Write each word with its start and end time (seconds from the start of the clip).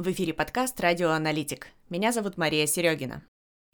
В 0.00 0.10
эфире 0.12 0.32
подкаст 0.32 0.80
«Радиоаналитик». 0.80 1.66
Меня 1.90 2.10
зовут 2.10 2.38
Мария 2.38 2.64
Серегина. 2.64 3.22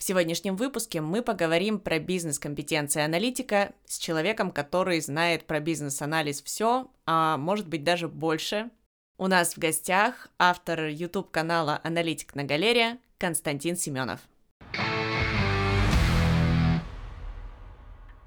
В 0.00 0.02
сегодняшнем 0.02 0.56
выпуске 0.56 1.00
мы 1.00 1.22
поговорим 1.22 1.78
про 1.78 2.00
бизнес-компетенции 2.00 3.00
аналитика 3.00 3.70
с 3.84 3.96
человеком, 3.96 4.50
который 4.50 5.00
знает 5.00 5.46
про 5.46 5.60
бизнес-анализ 5.60 6.42
все, 6.42 6.90
а 7.06 7.36
может 7.36 7.68
быть 7.68 7.84
даже 7.84 8.08
больше. 8.08 8.70
У 9.18 9.28
нас 9.28 9.54
в 9.54 9.58
гостях 9.58 10.26
автор 10.36 10.86
YouTube-канала 10.86 11.80
«Аналитик 11.84 12.34
на 12.34 12.42
галерее» 12.42 12.98
Константин 13.18 13.76
Семенов. 13.76 14.18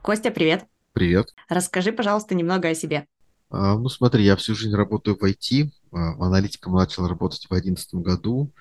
Костя, 0.02 0.32
привет. 0.32 0.66
Привет. 0.94 1.36
Расскажи, 1.50 1.92
пожалуйста, 1.92 2.34
немного 2.34 2.70
о 2.70 2.76
себе. 2.76 3.08
А, 3.50 3.78
ну, 3.78 3.90
смотри, 3.90 4.24
я 4.24 4.38
всю 4.38 4.56
жизнь 4.56 4.74
работаю 4.74 5.18
в 5.18 5.24
IT. 5.26 5.70
А, 5.92 6.14
аналитиком 6.26 6.74
начал 6.74 7.08
работать 7.08 7.46
в 7.46 7.50
2011 7.50 7.96
году. 7.96 8.54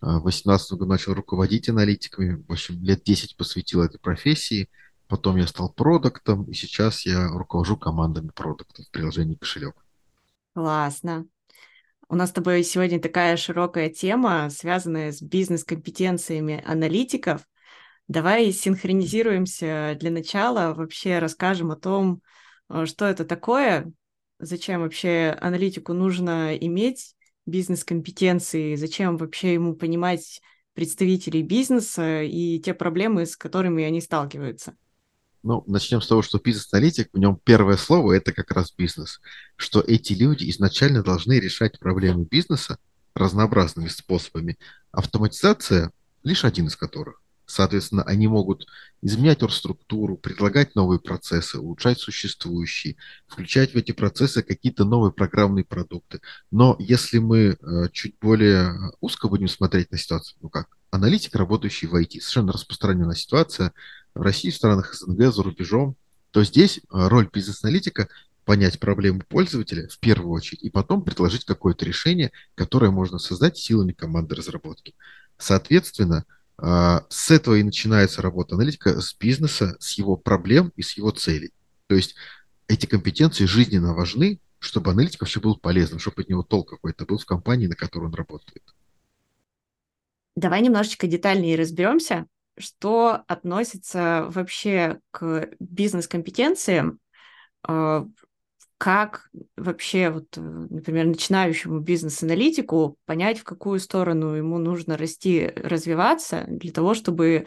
А, 0.00 0.18
в 0.18 0.22
2018 0.22 0.72
году 0.72 0.86
начал 0.86 1.14
руководить 1.14 1.68
аналитиками. 1.68 2.42
В 2.46 2.52
общем, 2.52 2.82
лет 2.82 3.02
10 3.04 3.36
посвятил 3.36 3.82
этой 3.82 3.98
профессии. 3.98 4.68
Потом 5.08 5.36
я 5.36 5.46
стал 5.46 5.72
продуктом, 5.72 6.44
и 6.44 6.54
сейчас 6.54 7.06
я 7.06 7.28
руковожу 7.28 7.76
командами 7.76 8.28
продуктов 8.28 8.86
в 8.86 8.90
приложении 8.90 9.36
«Кошелек». 9.36 9.76
Классно. 10.54 11.26
У 12.08 12.14
нас 12.14 12.30
с 12.30 12.32
тобой 12.32 12.62
сегодня 12.62 13.00
такая 13.00 13.36
широкая 13.36 13.88
тема, 13.88 14.48
связанная 14.50 15.12
с 15.12 15.20
бизнес-компетенциями 15.20 16.62
аналитиков. 16.64 17.42
Давай 18.08 18.52
синхронизируемся 18.52 19.96
для 19.98 20.10
начала, 20.12 20.72
вообще 20.72 21.18
расскажем 21.18 21.72
о 21.72 21.76
том, 21.76 22.22
э, 22.68 22.86
что 22.86 23.06
это 23.06 23.24
такое, 23.24 23.92
зачем 24.38 24.82
вообще 24.82 25.36
аналитику 25.40 25.92
нужно 25.92 26.56
иметь 26.56 27.14
бизнес-компетенции, 27.46 28.74
зачем 28.74 29.16
вообще 29.16 29.54
ему 29.54 29.74
понимать 29.74 30.40
представителей 30.74 31.42
бизнеса 31.42 32.22
и 32.22 32.58
те 32.60 32.74
проблемы, 32.74 33.24
с 33.24 33.36
которыми 33.36 33.84
они 33.84 34.00
сталкиваются. 34.00 34.76
Ну, 35.42 35.62
начнем 35.66 36.02
с 36.02 36.08
того, 36.08 36.22
что 36.22 36.38
бизнес-аналитик, 36.38 37.08
в 37.12 37.18
нем 37.18 37.40
первое 37.42 37.76
слово– 37.76 38.12
это 38.14 38.32
как 38.32 38.50
раз 38.50 38.72
бизнес. 38.72 39.20
Что 39.54 39.80
эти 39.80 40.12
люди 40.12 40.50
изначально 40.50 41.02
должны 41.02 41.38
решать 41.38 41.78
проблемы 41.78 42.24
бизнеса 42.24 42.78
разнообразными 43.14 43.88
способами. 43.88 44.58
Автоматизация– 44.90 45.92
лишь 46.24 46.44
один 46.44 46.66
из 46.66 46.76
которых. 46.76 47.22
Соответственно, 47.46 48.02
они 48.02 48.26
могут 48.26 48.66
изменять 49.02 49.42
оргструктуру, 49.42 50.16
предлагать 50.16 50.74
новые 50.74 50.98
процессы, 50.98 51.58
улучшать 51.58 52.00
существующие, 52.00 52.96
включать 53.28 53.72
в 53.72 53.76
эти 53.76 53.92
процессы 53.92 54.42
какие-то 54.42 54.84
новые 54.84 55.12
программные 55.12 55.64
продукты. 55.64 56.20
Но 56.50 56.76
если 56.80 57.18
мы 57.18 57.38
э, 57.38 57.56
чуть 57.92 58.16
более 58.20 58.74
узко 59.00 59.28
будем 59.28 59.48
смотреть 59.48 59.92
на 59.92 59.98
ситуацию, 59.98 60.38
ну 60.42 60.48
как, 60.48 60.68
аналитик, 60.90 61.36
работающий 61.36 61.86
в 61.86 61.94
IT, 61.94 62.20
совершенно 62.20 62.52
распространенная 62.52 63.14
ситуация 63.14 63.72
в 64.14 64.22
России, 64.22 64.50
в 64.50 64.56
странах 64.56 64.94
СНГ, 64.94 65.32
за 65.32 65.42
рубежом, 65.42 65.96
то 66.32 66.42
здесь 66.42 66.78
э, 66.78 66.80
роль 66.90 67.28
бизнес-аналитика 67.32 68.08
понять 68.44 68.78
проблему 68.78 69.22
пользователя 69.28 69.88
в 69.88 69.98
первую 69.98 70.30
очередь 70.30 70.62
и 70.62 70.70
потом 70.70 71.02
предложить 71.02 71.44
какое-то 71.44 71.84
решение, 71.84 72.32
которое 72.54 72.90
можно 72.90 73.18
создать 73.18 73.58
силами 73.58 73.92
команды 73.92 74.34
разработки. 74.36 74.94
Соответственно, 75.36 76.24
с 76.58 77.30
этого 77.30 77.56
и 77.56 77.62
начинается 77.62 78.22
работа 78.22 78.54
аналитика, 78.54 79.00
с 79.00 79.14
бизнеса, 79.14 79.76
с 79.78 79.92
его 79.98 80.16
проблем 80.16 80.72
и 80.76 80.82
с 80.82 80.96
его 80.96 81.10
целей. 81.10 81.52
То 81.86 81.94
есть 81.94 82.14
эти 82.68 82.86
компетенции 82.86 83.44
жизненно 83.44 83.94
важны, 83.94 84.40
чтобы 84.58 84.90
аналитик 84.90 85.20
вообще 85.20 85.40
был 85.40 85.56
полезным, 85.56 85.98
чтобы 85.98 86.22
от 86.22 86.28
него 86.28 86.42
толк 86.42 86.70
какой-то 86.70 87.04
был 87.04 87.18
в 87.18 87.26
компании, 87.26 87.66
на 87.66 87.76
которой 87.76 88.06
он 88.06 88.14
работает. 88.14 88.62
Давай 90.34 90.60
немножечко 90.60 91.06
детальнее 91.06 91.56
разберемся, 91.56 92.26
что 92.58 93.22
относится 93.26 94.26
вообще 94.28 95.00
к 95.10 95.50
бизнес-компетенциям, 95.60 96.98
а, 97.62 98.06
как 98.78 99.28
вообще, 99.56 100.10
вот, 100.10 100.36
например, 100.36 101.06
начинающему 101.06 101.80
бизнес-аналитику 101.80 102.98
понять, 103.06 103.38
в 103.38 103.44
какую 103.44 103.80
сторону 103.80 104.34
ему 104.34 104.58
нужно 104.58 104.96
расти, 104.96 105.50
развиваться 105.56 106.44
для 106.48 106.72
того, 106.72 106.94
чтобы 106.94 107.46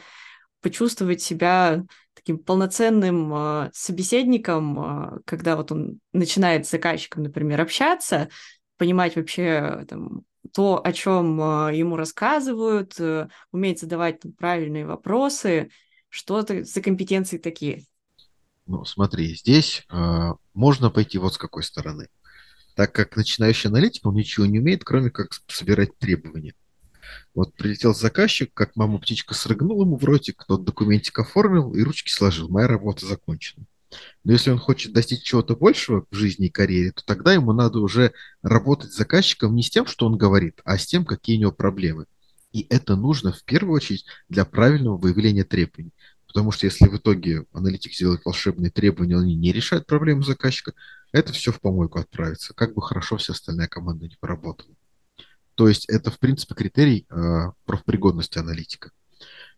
почувствовать 0.62 1.22
себя 1.22 1.84
таким 2.14 2.40
полноценным 2.40 3.34
э, 3.34 3.70
собеседником, 3.74 4.80
э, 4.80 5.20
когда 5.26 5.56
вот 5.56 5.72
он 5.72 6.00
начинает 6.12 6.68
с 6.68 6.72
заказчиком, 6.72 7.24
например, 7.24 7.62
общаться, 7.62 8.30
понимать 8.78 9.16
вообще 9.16 9.86
там, 9.88 10.24
то, 10.54 10.82
о 10.84 10.92
чем 10.94 11.40
э, 11.40 11.76
ему 11.76 11.96
рассказывают, 11.96 13.00
э, 13.00 13.30
уметь 13.52 13.80
задавать 13.80 14.20
там, 14.20 14.34
правильные 14.34 14.86
вопросы, 14.86 15.70
что 16.10 16.40
это 16.40 16.64
за 16.64 16.82
компетенции 16.82 17.38
такие. 17.38 17.86
Ну, 18.70 18.86
смотри, 18.86 19.34
здесь 19.34 19.84
э, 19.92 20.34
можно 20.54 20.92
пойти 20.92 21.18
вот 21.18 21.34
с 21.34 21.38
какой 21.40 21.64
стороны. 21.64 22.08
Так 22.76 22.94
как 22.94 23.16
начинающий 23.16 23.68
аналитик, 23.68 24.06
он 24.06 24.14
ничего 24.14 24.46
не 24.46 24.60
умеет, 24.60 24.84
кроме 24.84 25.10
как 25.10 25.30
собирать 25.48 25.98
требования. 25.98 26.54
Вот 27.34 27.56
прилетел 27.56 27.96
заказчик, 27.96 28.54
как 28.54 28.76
мама 28.76 29.00
птичка 29.00 29.34
срыгнул 29.34 29.82
ему 29.82 29.98
в 29.98 30.04
ротик, 30.04 30.46
тот 30.48 30.66
документик 30.66 31.18
оформил 31.18 31.74
и 31.74 31.82
ручки 31.82 32.12
сложил. 32.12 32.48
Моя 32.48 32.68
работа 32.68 33.08
закончена. 33.08 33.66
Но 34.24 34.34
если 34.34 34.52
он 34.52 34.60
хочет 34.60 34.94
достичь 34.94 35.24
чего-то 35.24 35.56
большего 35.56 36.06
в 36.12 36.16
жизни 36.16 36.46
и 36.46 36.52
карьере, 36.52 36.92
то 36.92 37.04
тогда 37.04 37.34
ему 37.34 37.54
надо 37.54 37.80
уже 37.80 38.14
работать 38.44 38.94
с 38.94 38.98
заказчиком 38.98 39.56
не 39.56 39.64
с 39.64 39.72
тем, 39.72 39.88
что 39.88 40.06
он 40.06 40.16
говорит, 40.16 40.62
а 40.64 40.78
с 40.78 40.86
тем, 40.86 41.06
какие 41.06 41.38
у 41.38 41.42
него 41.42 41.52
проблемы. 41.52 42.06
И 42.52 42.68
это 42.70 42.96
нужно 42.96 43.32
в 43.32 43.44
первую 43.46 43.74
очередь 43.74 44.06
для 44.28 44.46
правильного 44.46 44.98
выявления 44.98 45.44
требований. 45.44 45.92
Потому 46.30 46.52
что 46.52 46.68
если 46.68 46.88
в 46.88 46.96
итоге 46.96 47.46
аналитик 47.54 47.92
сделает 47.92 48.24
волшебные 48.24 48.70
требования, 48.70 49.18
они 49.18 49.36
не 49.36 49.52
решают 49.52 49.88
проблему 49.88 50.22
заказчика, 50.22 50.74
это 51.12 51.34
все 51.34 51.52
в 51.52 51.60
помойку 51.60 51.98
отправится, 51.98 52.54
как 52.54 52.76
бы 52.76 52.84
хорошо 52.84 53.18
вся 53.18 53.34
остальная 53.34 53.68
команда 53.68 54.08
не 54.08 54.16
поработала. 54.16 54.70
То 55.56 55.68
есть 55.68 55.90
это, 55.90 56.12
в 56.12 56.20
принципе, 56.20 56.54
критерий 56.54 57.08
э, 57.10 57.52
профпригодности 57.66 58.38
аналитика. 58.38 58.92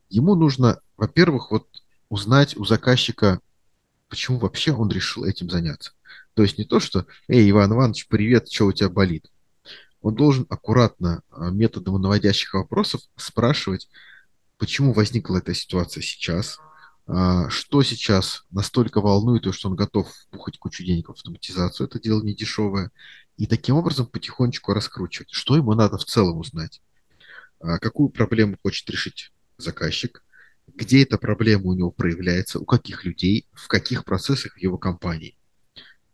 Ему 0.10 0.36
нужно, 0.36 0.80
во-первых, 0.96 1.52
вот 1.52 1.68
узнать 2.08 2.56
у 2.56 2.64
заказчика, 2.64 3.42
почему 4.08 4.40
вообще 4.40 4.72
он 4.72 4.90
решил 4.90 5.26
этим 5.26 5.50
заняться. 5.50 5.92
То 6.36 6.42
есть 6.42 6.58
не 6.58 6.64
то, 6.64 6.80
что 6.80 7.06
«Эй, 7.28 7.52
Иван 7.52 7.74
Иванович, 7.74 8.08
привет, 8.08 8.50
что 8.50 8.68
у 8.68 8.72
тебя 8.72 8.90
болит?» 8.90 9.30
Он 10.00 10.16
должен 10.16 10.48
аккуратно 10.50 11.22
методом 11.52 12.02
наводящих 12.02 12.54
вопросов 12.54 13.02
спрашивать, 13.18 13.90
почему 14.62 14.94
возникла 14.94 15.40
эта 15.40 15.56
ситуация 15.56 16.04
сейчас, 16.04 16.60
а, 17.08 17.50
что 17.50 17.82
сейчас 17.82 18.46
настолько 18.52 19.02
волнует, 19.02 19.52
что 19.56 19.70
он 19.70 19.76
готов 19.76 20.08
пухать 20.30 20.60
кучу 20.60 20.84
денег 20.84 21.08
в 21.08 21.14
автоматизацию, 21.14 21.88
это 21.88 22.00
дело 22.00 22.22
не 22.22 22.36
дешевое, 22.36 22.92
и 23.38 23.48
таким 23.48 23.76
образом 23.76 24.06
потихонечку 24.06 24.72
раскручивать, 24.74 25.32
что 25.32 25.56
ему 25.58 25.74
надо 25.74 25.98
в 25.98 26.06
целом 26.06 26.38
узнать, 26.38 26.80
а, 27.60 27.80
какую 27.80 28.10
проблему 28.10 28.56
хочет 28.62 28.88
решить 28.92 29.32
заказчик, 29.58 30.24
где 30.68 31.02
эта 31.02 31.18
проблема 31.18 31.72
у 31.72 31.74
него 31.74 31.90
проявляется, 31.90 32.60
у 32.60 32.66
каких 32.66 33.04
людей, 33.04 33.48
в 33.54 33.68
каких 33.68 34.06
процессах 34.06 34.54
в 34.54 34.60
его 34.60 34.78
компании. 34.78 35.40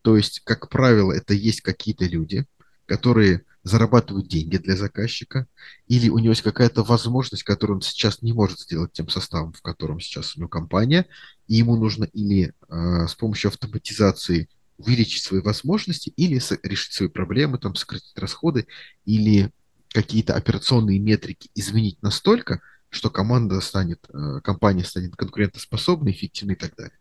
То 0.04 0.16
есть, 0.16 0.40
как 0.46 0.70
правило, 0.70 1.12
это 1.12 1.34
есть 1.34 1.60
какие-то 1.60 2.06
люди, 2.06 2.46
которые 2.86 3.44
зарабатывают 3.68 4.28
деньги 4.28 4.58
для 4.58 4.76
заказчика, 4.76 5.48
или 5.88 6.10
у 6.10 6.18
него 6.20 6.32
есть 6.32 6.42
какая-то 6.42 6.84
возможность, 6.84 7.44
которую 7.44 7.78
он 7.78 7.82
сейчас 7.82 8.22
не 8.22 8.34
может 8.34 8.60
сделать 8.60 8.94
тем 8.94 9.10
составом, 9.10 9.54
в 9.54 9.62
котором 9.62 10.00
сейчас 10.00 10.36
у 10.36 10.40
него 10.40 10.50
компания, 10.50 11.06
и 11.48 11.56
ему 11.56 11.76
нужно 11.76 12.06
или 12.06 12.54
э, 12.70 13.08
с 13.08 13.16
помощью 13.16 13.50
автоматизации 13.50 14.50
увеличить 14.78 15.24
свои 15.24 15.42
возможности, 15.42 16.10
или 16.16 16.42
решить 16.64 16.94
свои 16.94 17.10
проблемы, 17.10 17.58
там, 17.58 17.76
сократить 17.76 18.18
расходы, 18.18 18.68
или 19.06 19.52
какие-то 19.90 20.36
операционные 20.36 21.00
метрики 21.00 21.50
изменить 21.56 22.02
настолько, 22.02 22.62
что 22.90 23.10
команда 23.10 23.60
станет, 23.62 24.06
э, 24.14 24.40
компания 24.44 24.84
станет 24.84 25.16
конкурентоспособной, 25.16 26.12
эффективной 26.12 26.56
и 26.56 26.58
так 26.58 26.76
далее. 26.76 26.98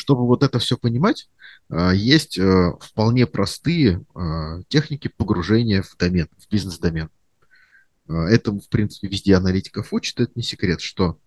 Чтобы 0.00 0.26
вот 0.26 0.42
это 0.42 0.58
все 0.58 0.78
понимать, 0.78 1.28
а, 1.68 1.92
есть 1.92 2.38
э, 2.38 2.72
вполне 2.80 3.26
простые 3.26 4.02
а, 4.14 4.62
техники 4.68 5.08
погружения 5.08 5.82
в 5.82 5.94
домен, 5.98 6.26
в 6.38 6.50
бизнес-домен. 6.50 7.10
А, 8.08 8.24
это, 8.30 8.50
в 8.50 8.66
принципе, 8.70 9.08
везде 9.08 9.34
аналитиков 9.34 9.92
учат, 9.92 10.20
это 10.20 10.32
не 10.36 10.42
секрет, 10.42 10.80
что 10.80 11.18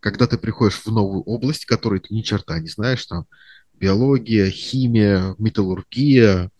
когда 0.00 0.26
ты 0.26 0.38
приходишь 0.38 0.80
в 0.80 0.86
новую 0.86 1.22
область, 1.24 1.66
которой 1.66 2.00
ты 2.00 2.14
ни 2.14 2.22
черта 2.22 2.58
не 2.60 2.68
знаешь, 2.68 3.04
там 3.04 3.26
биология, 3.74 4.48
химия, 4.48 5.34
металлургия, 5.36 6.50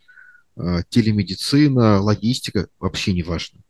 телемедицина, 0.90 1.98
логистика, 2.00 2.68
вообще 2.78 3.14
не 3.14 3.22
важно, 3.22 3.60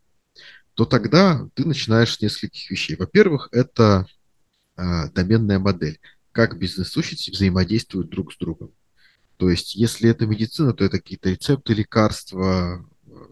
то 0.75 0.85
тогда 0.85 1.49
ты 1.55 1.65
начинаешь 1.65 2.15
с 2.15 2.21
нескольких 2.21 2.71
вещей. 2.71 2.97
Во-первых, 2.97 3.49
это 3.53 4.07
доменная 4.77 5.59
модель 5.59 5.99
как 6.35 6.59
бизнес-сущности 6.59 7.31
взаимодействуют 7.31 8.11
друг 8.11 8.33
с 8.33 8.37
другом. 8.37 8.73
То 9.37 9.49
есть, 9.49 9.75
если 9.77 10.11
это 10.11 10.27
медицина, 10.27 10.75
то 10.75 10.85
это 10.85 10.99
какие-то 10.99 11.31
рецепты, 11.31 11.75
лекарства, 11.75 12.85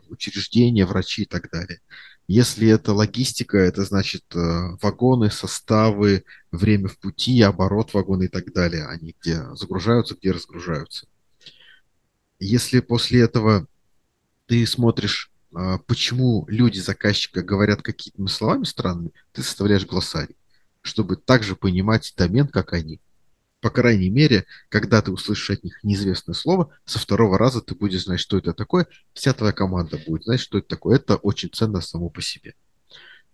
учреждения, 0.09 0.87
врачи 0.87 1.23
и 1.23 1.27
так 1.27 1.51
далее. 1.51 1.81
Если 2.29 2.69
это 2.69 2.93
логистика, 2.93 3.59
это 3.59 3.85
значит 3.85 4.25
э, 4.35 4.39
вагоны, 4.81 5.31
составы, 5.31 6.25
время 6.53 6.89
в 6.89 6.99
пути, 6.99 7.43
оборот 7.43 7.93
вагона 7.93 8.25
и 8.25 8.29
так 8.29 8.53
далее. 8.53 8.87
Они 8.87 9.15
где 9.21 9.43
загружаются, 9.55 10.15
где 10.15 10.31
разгружаются. 10.31 11.07
Если 12.39 12.81
после 12.81 13.23
этого 13.23 13.67
ты 14.47 14.65
смотришь, 14.67 15.33
э, 15.55 15.79
почему 15.87 16.47
люди 16.49 16.79
заказчика 16.79 17.43
говорят 17.43 17.83
какими-то 17.83 18.33
словами 18.33 18.65
странными, 18.65 19.13
ты 19.33 19.43
составляешь 19.43 19.87
глоссарий, 19.87 20.37
чтобы 20.83 21.17
также 21.17 21.57
понимать 21.57 22.13
домен, 22.17 22.49
как 22.49 22.73
они. 22.73 23.01
По 23.61 23.71
крайней 23.71 24.11
мере, 24.11 24.45
когда 24.69 25.01
ты 25.03 25.13
услышишь 25.13 25.51
от 25.51 25.65
них 25.65 25.85
неизвестное 25.85 26.35
слово, 26.35 26.77
со 26.85 26.99
второго 26.99 27.39
раза 27.39 27.61
ты 27.61 27.77
будешь 27.77 28.05
знать, 28.05 28.19
что 28.19 28.37
это 28.37 28.53
такое, 28.53 28.89
вся 29.15 29.33
твоя 29.33 29.53
команда 29.53 29.99
будет 30.05 30.25
знать, 30.25 30.41
что 30.41 30.59
это 30.59 30.67
такое. 30.67 30.97
Это 30.97 31.15
очень 31.17 31.49
ценно 31.49 31.81
само 31.81 32.11
по 32.11 32.21
себе. 32.21 32.55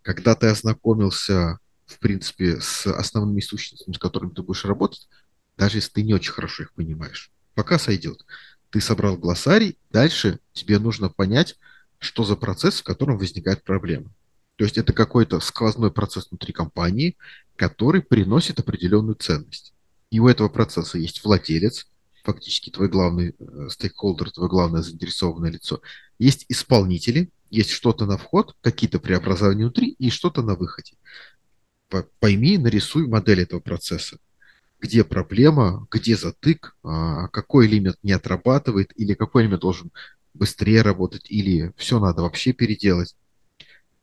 Когда 0.03 0.35
ты 0.35 0.49
ознакомился, 0.49 1.59
в 1.87 1.99
принципе, 1.99 2.61
с 2.61 2.87
основными 2.87 3.41
сущностями, 3.41 3.95
с 3.95 3.99
которыми 3.99 4.31
ты 4.31 4.43
будешь 4.43 4.67
работать, 4.67 5.09
даже 5.57 5.79
если 5.79 5.93
ты 5.93 6.03
не 6.03 6.13
очень 6.13 6.33
хорошо 6.33 6.65
их 6.65 6.75
понимаешь, 6.75 7.31
пока 7.55 7.79
сойдет. 7.79 8.27
Ты 8.71 8.83
собрал 8.83 9.17
глоссарий, 9.17 9.79
дальше 9.91 10.41
тебе 10.53 10.79
нужно 10.79 11.09
понять, 11.09 11.59
что 11.99 12.25
за 12.25 12.37
процесс, 12.37 12.81
в 12.81 12.85
котором 12.85 13.17
возникает 13.17 13.65
проблема. 13.65 14.13
То 14.59 14.65
есть 14.65 14.77
это 14.77 14.93
какой-то 14.93 15.39
сквозной 15.39 15.93
процесс 15.93 16.29
внутри 16.31 16.53
компании, 16.53 17.17
который 17.55 18.03
приносит 18.03 18.59
определенную 18.59 19.15
ценность. 19.15 19.73
И 20.11 20.19
у 20.19 20.27
этого 20.27 20.49
процесса 20.49 20.99
есть 20.99 21.23
владелец, 21.23 21.87
фактически 22.25 22.71
твой 22.71 22.89
главный 22.89 23.37
э, 23.39 23.69
стейкхолдер, 23.71 24.33
твое 24.33 24.51
главное 24.51 24.83
заинтересованное 24.83 25.53
лицо. 25.53 25.81
Есть 26.19 26.45
исполнители, 26.49 27.31
есть 27.51 27.71
что-то 27.71 28.05
на 28.05 28.19
вход, 28.19 28.57
какие-то 28.61 28.99
преобразования 28.99 29.63
внутри 29.63 29.91
и 29.91 30.11
что-то 30.11 30.43
на 30.43 30.57
выходе. 30.57 30.97
Пойми, 32.19 32.59
нарисуй 32.59 33.07
модель 33.07 33.43
этого 33.43 33.61
процесса. 33.61 34.19
Где 34.81 35.05
проблема, 35.05 35.87
где 35.89 36.17
затык, 36.17 36.77
а, 36.83 37.29
какой 37.29 37.69
элемент 37.69 37.97
не 38.03 38.11
отрабатывает, 38.11 38.91
или 38.97 39.15
какой 39.15 39.45
элемент 39.45 39.63
должен 39.63 39.93
быстрее 40.35 40.83
работать, 40.83 41.31
или 41.31 41.73
все 41.77 42.01
надо 42.01 42.23
вообще 42.23 42.53
переделать. 42.53 43.15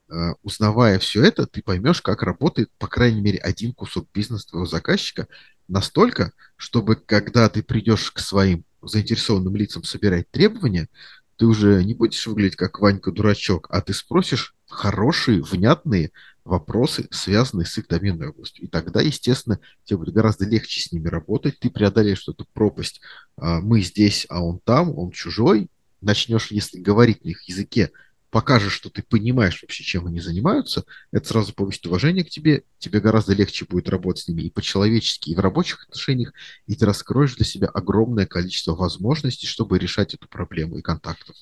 Э, 0.08 0.34
узнавая 0.44 1.00
все 1.00 1.24
это, 1.24 1.48
ты 1.48 1.62
поймешь, 1.64 2.02
как 2.02 2.22
работает, 2.24 2.70
по 2.78 2.88
крайней 2.88 3.22
мере, 3.22 3.40
один 3.40 3.74
кусок 3.74 4.08
бизнеса 4.14 4.48
твоего 4.50 4.66
заказчика 4.66 5.28
настолько, 5.68 6.32
чтобы 6.58 6.96
когда 6.96 7.50
ты 7.50 7.64
придешь 7.64 8.12
к 8.12 8.20
своим 8.20 8.66
заинтересованным 8.84 9.56
лицам 9.56 9.84
собирать 9.84 10.30
требования, 10.30 10.90
ты 11.38 11.46
уже 11.48 11.84
не 11.84 11.94
будешь 11.94 12.26
выглядеть 12.28 12.56
как 12.56 12.80
Ванька-дурачок, 12.80 13.68
а 13.70 13.82
ты 13.82 13.94
спросишь 13.94 14.56
хорошие, 14.68 15.42
внятные 15.42 16.12
вопросы, 16.44 17.08
связанные 17.12 17.66
с 17.66 17.78
их 17.78 17.88
доменной 17.88 18.30
областью. 18.30 18.66
И 18.66 18.68
тогда, 18.68 19.02
естественно, 19.02 19.60
тебе 19.84 19.98
будет 19.98 20.14
гораздо 20.14 20.46
легче 20.46 20.82
с 20.82 20.92
ними 20.92 21.08
работать. 21.08 21.60
Ты 21.60 21.70
преодолеешь 21.70 22.28
эту 22.28 22.46
пропасть. 22.54 23.02
А, 23.38 23.60
мы 23.60 23.82
здесь, 23.82 24.28
а 24.30 24.44
он 24.44 24.60
там, 24.64 24.98
он 24.98 25.12
чужой. 25.12 25.70
Начнешь, 26.02 26.52
если 26.52 26.80
говорить 26.80 27.26
на 27.26 27.30
их 27.30 27.42
языке, 27.50 27.92
покажешь, 28.36 28.74
что 28.74 28.90
ты 28.90 29.02
понимаешь 29.02 29.62
вообще, 29.62 29.86
чем 29.86 30.08
они 30.08 30.20
занимаются, 30.20 30.84
это 31.14 31.26
сразу 31.26 31.54
повысит 31.54 31.86
уважение 31.86 32.26
к 32.26 32.30
тебе, 32.30 32.66
тебе 32.80 33.00
гораздо 33.00 33.34
легче 33.34 33.64
будет 33.64 33.88
работать 33.88 34.24
с 34.24 34.28
ними 34.28 34.42
и 34.42 34.50
по-человечески, 34.50 35.30
и 35.30 35.36
в 35.36 35.40
рабочих 35.40 35.86
отношениях, 35.86 36.34
и 36.68 36.76
ты 36.76 36.86
раскроешь 36.86 37.38
для 37.38 37.46
себя 37.46 37.68
огромное 37.68 38.26
количество 38.26 38.76
возможностей, 38.76 39.48
чтобы 39.48 39.80
решать 39.80 40.16
эту 40.16 40.28
проблему 40.28 40.78
и 40.78 40.82
контактов. 40.82 41.34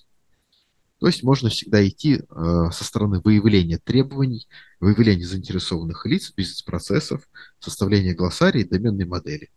То 0.99 1.07
есть 1.07 1.23
можно 1.23 1.49
всегда 1.49 1.83
идти 1.83 2.21
э, 2.29 2.69
со 2.71 2.83
стороны 2.83 3.19
выявления 3.21 3.79
требований, 3.79 4.47
выявления 4.79 5.25
заинтересованных 5.25 6.05
лиц, 6.05 6.31
бизнес-процессов, 6.37 7.27
составления 7.57 8.13
глоссария 8.13 8.61
и 8.61 8.69
доменной 8.69 9.05
модели. 9.05 9.49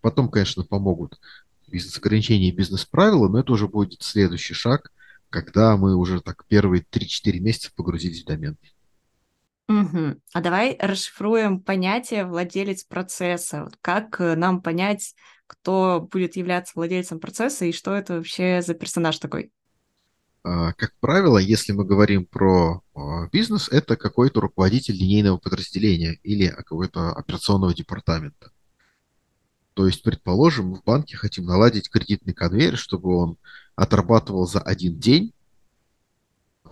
Потом, 0.00 0.30
конечно, 0.30 0.64
помогут 0.64 1.20
бизнес-ограничения 1.66 2.48
и 2.48 2.56
бизнес-правила, 2.56 3.28
но 3.28 3.40
это 3.40 3.52
уже 3.52 3.68
будет 3.68 4.02
следующий 4.02 4.54
шаг– 4.54 4.90
когда 5.30 5.76
мы 5.76 5.96
уже 5.96 6.20
так 6.20 6.44
первые 6.46 6.82
3-4 6.82 7.40
месяца 7.40 7.70
погрузились 7.74 8.22
в 8.22 8.26
домен. 8.26 8.56
Угу. 9.68 10.16
А 10.32 10.40
давай 10.40 10.76
расшифруем 10.80 11.60
понятие 11.60 12.24
владелец 12.24 12.84
процесса. 12.84 13.64
Вот 13.64 13.76
как 13.82 14.18
э, 14.18 14.34
нам 14.34 14.62
понять, 14.62 15.14
кто 15.46 16.08
будет 16.10 16.36
являться 16.36 16.72
владельцем 16.74 17.20
процесса 17.20 17.66
и 17.66 17.72
что 17.72 17.94
это 17.94 18.16
вообще 18.16 18.62
за 18.62 18.72
персонаж 18.72 19.18
такой? 19.18 19.52
А, 20.42 20.72
как 20.72 20.94
правило, 21.00 21.36
если 21.36 21.72
мы 21.72 21.84
говорим 21.84 22.24
про 22.24 22.80
а, 22.94 23.28
бизнес, 23.28 23.68
это 23.68 23.96
какой-то 23.96 24.40
руководитель 24.40 24.94
линейного 24.94 25.36
подразделения 25.36 26.18
или 26.22 26.48
какого-то 26.48 27.12
операционного 27.12 27.74
департамента. 27.74 28.50
То 29.78 29.86
есть, 29.86 30.02
предположим, 30.02 30.74
в 30.74 30.82
банке 30.82 31.16
хотим 31.16 31.44
наладить 31.44 31.88
кредитный 31.88 32.34
конвейер, 32.34 32.76
чтобы 32.76 33.16
он 33.16 33.36
отрабатывал 33.76 34.44
за 34.44 34.58
один 34.58 34.98
день, 34.98 35.32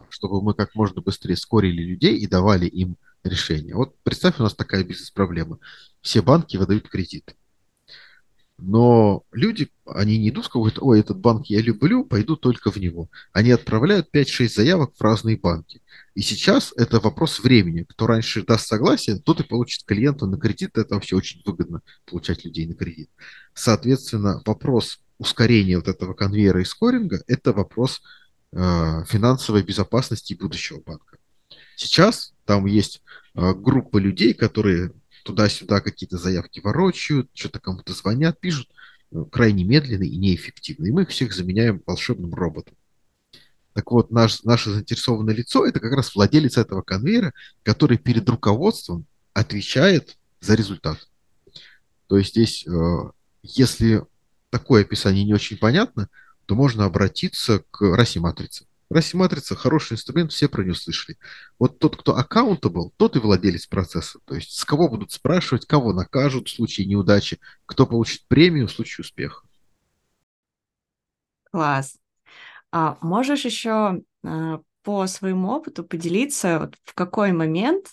чтобы 0.09 0.43
мы 0.43 0.55
как 0.55 0.75
можно 0.75 1.01
быстрее 1.01 1.37
скорили 1.37 1.83
людей 1.83 2.17
и 2.17 2.27
давали 2.27 2.67
им 2.67 2.97
решение. 3.23 3.77
Вот 3.77 3.95
представь, 4.03 4.41
у 4.41 4.43
нас 4.43 4.57
такая 4.57 4.83
бизнес-проблема. 4.83 5.61
Все 6.01 6.21
банки 6.21 6.57
выдают 6.57 6.89
кредит. 6.89 7.37
Но 8.59 9.25
люди, 9.33 9.69
они 9.85 10.17
не 10.19 10.31
идут, 10.31 10.49
говорят, 10.53 10.79
ой, 10.81 11.01
этот 11.01 11.19
банк 11.19 11.47
я 11.47 11.61
люблю, 11.61 12.05
пойду 12.05 12.37
только 12.37 12.71
в 12.71 12.77
него. 12.77 13.11
Они 13.33 13.51
отправляют 13.51 14.09
5-6 14.15 14.49
заявок 14.49 14.95
в 14.97 15.01
разные 15.03 15.37
банки. 15.37 15.83
И 16.15 16.23
сейчас 16.23 16.73
это 16.77 16.99
вопрос 16.99 17.41
времени. 17.41 17.83
Кто 17.83 18.07
раньше 18.07 18.45
даст 18.45 18.67
согласие, 18.67 19.19
тот 19.19 19.41
и 19.41 19.45
получит 19.45 19.85
клиента 19.85 20.27
на 20.27 20.39
кредит. 20.39 20.79
Это 20.79 20.95
вообще 20.95 21.17
очень 21.17 21.43
выгодно, 21.45 21.83
получать 22.07 22.45
людей 22.47 22.67
на 22.67 22.75
кредит. 22.75 23.11
Соответственно, 23.53 24.41
вопрос 24.47 25.01
ускорения 25.19 25.77
вот 25.77 25.89
этого 25.89 26.15
конвейера 26.15 26.61
и 26.61 26.65
скоринга– 26.65 27.23
это 27.27 27.53
вопрос 27.53 28.01
э, 28.53 29.05
финансовой 29.07 29.63
безопасности 29.63 30.35
будущего 30.35 30.81
банка. 30.81 31.19
Сейчас 31.77 32.33
там 32.47 32.65
есть 32.65 33.03
э, 33.35 33.53
группа 33.53 33.99
людей, 33.99 34.33
которые 34.33 34.93
туда-сюда 35.27 35.81
какие-то 35.81 36.17
заявки 36.17 36.61
ворочают, 36.61 37.29
что-то 37.35 37.59
кому-то 37.59 37.93
звонят, 37.93 38.41
пишут, 38.41 38.69
э, 39.13 39.25
крайне 39.31 39.65
медленно 39.65 40.05
и 40.05 40.17
неэффективно. 40.17 40.87
И 40.87 40.93
мы 40.93 41.03
их 41.03 41.11
всех 41.11 41.35
заменяем 41.35 41.83
волшебным 41.85 42.33
роботом. 42.33 42.75
Так 43.75 43.91
вот, 43.91 44.11
наш, 44.11 44.43
наше 44.45 44.71
заинтересованное 44.71 45.35
лицо– 45.35 45.67
это 45.67 45.81
как 45.81 45.93
раз 45.93 46.15
владелец 46.15 46.57
этого 46.57 46.81
конвейера, 46.81 47.35
который 47.63 47.99
перед 47.99 48.27
руководством 48.29 49.05
отвечает 49.35 50.17
за 50.41 50.55
результат. 50.55 51.09
То 52.07 52.17
есть 52.17 52.31
здесь, 52.31 52.67
э, 52.67 52.71
если 53.43 54.05
такое 54.51 54.83
описание 54.83 55.25
не 55.25 55.35
очень 55.35 55.59
понятно, 55.59 56.09
то 56.47 56.55
можно 56.55 56.85
обратиться 56.85 57.65
к 57.71 57.83
расе 57.97 58.21
матрицы. 58.21 58.65
Расе 58.89 59.17
матрица 59.17 59.57
хороший 59.57 59.95
инструмент, 59.95 60.33
все 60.33 60.49
про 60.49 60.63
него 60.63 60.75
слышали. 60.75 61.19
Вот 61.59 61.79
тот, 61.79 61.97
кто 61.97 62.19
accountable, 62.19 62.91
тот 62.97 63.17
и 63.17 63.19
владелец 63.19 63.67
процесса. 63.67 64.21
То 64.25 64.37
есть 64.37 64.53
с 64.53 64.65
кого 64.65 64.89
будут 64.89 65.11
спрашивать, 65.11 65.67
кого 65.67 65.93
накажут 65.93 66.49
в 66.49 66.55
случае 66.55 66.87
неудачи, 66.87 67.41
кто 67.67 67.87
получит 67.87 68.27
премию 68.29 68.69
в 68.69 68.73
случае 68.73 69.03
успеха. 69.03 69.43
Класс. 71.51 71.97
А 72.71 72.99
можешь 73.01 73.45
еще 73.45 74.03
а, 74.23 74.61
по 74.83 75.07
своему 75.07 75.49
опыту 75.49 75.83
поделиться, 75.83 76.61
вот 76.61 76.77
в 76.85 76.95
какой 76.95 77.33
момент 77.33 77.87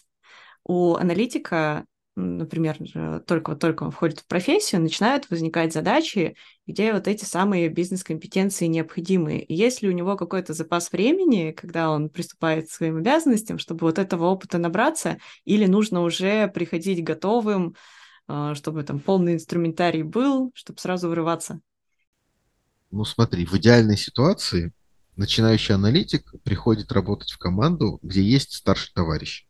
у 0.63 0.95
аналитика 0.95 1.85
например, 2.15 2.77
только 3.25 3.55
только 3.55 3.83
он 3.83 3.91
входит 3.91 4.19
в 4.19 4.27
профессию, 4.27 4.81
начинают 4.81 5.29
возникать 5.29 5.73
задачи, 5.73 6.35
где 6.67 6.93
вот 6.93 7.07
эти 7.07 7.25
самые 7.25 7.69
бизнес-компетенции 7.69 8.67
необходимы. 8.67 9.39
И 9.39 9.53
ли 9.81 9.89
у 9.89 9.93
него 9.93 10.15
какой-то 10.15 10.53
запас 10.53 10.91
времени, 10.91 11.51
когда 11.51 11.89
он 11.89 12.09
приступает 12.09 12.67
к 12.67 12.71
своим 12.71 12.97
обязанностям, 12.97 13.57
чтобы 13.57 13.81
вот 13.87 13.97
этого 13.97 14.25
опыта 14.25 14.57
набраться, 14.57 15.17
или 15.45 15.65
нужно 15.65 16.01
уже 16.01 16.47
приходить 16.47 17.03
готовым, 17.03 17.75
а, 18.27 18.53
чтобы 18.55 18.83
там 18.83 18.99
полный 18.99 19.33
инструментарий 19.33 20.03
был, 20.03 20.51
чтобы 20.53 20.79
сразу 20.79 21.09
вырываться? 21.09 21.59
Ну 22.91 23.05
смотри, 23.05 23.45
в 23.45 23.55
идеальной 23.55 23.97
ситуации 23.97 24.71
начинающий 25.15 25.73
аналитик 25.73 26.31
приходит 26.43 26.91
работать 26.91 27.31
в 27.31 27.39
команду, 27.39 27.99
где 28.03 28.21
есть 28.21 28.53
старший 28.53 28.93
товарищ 28.93 29.47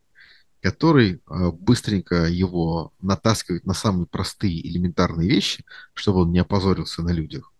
который 0.63 1.22
а, 1.25 1.51
быстренько 1.51 2.24
его 2.24 2.93
натаскивает 3.01 3.65
на 3.65 3.74
самые 3.74 4.08
простые 4.08 4.65
элементарные 4.65 5.29
вещи, 5.29 5.65
чтобы 5.93 6.22
он 6.22 6.32
не 6.32 6.39
опозорился 6.39 7.03
на 7.03 7.10
людях. 7.10 7.51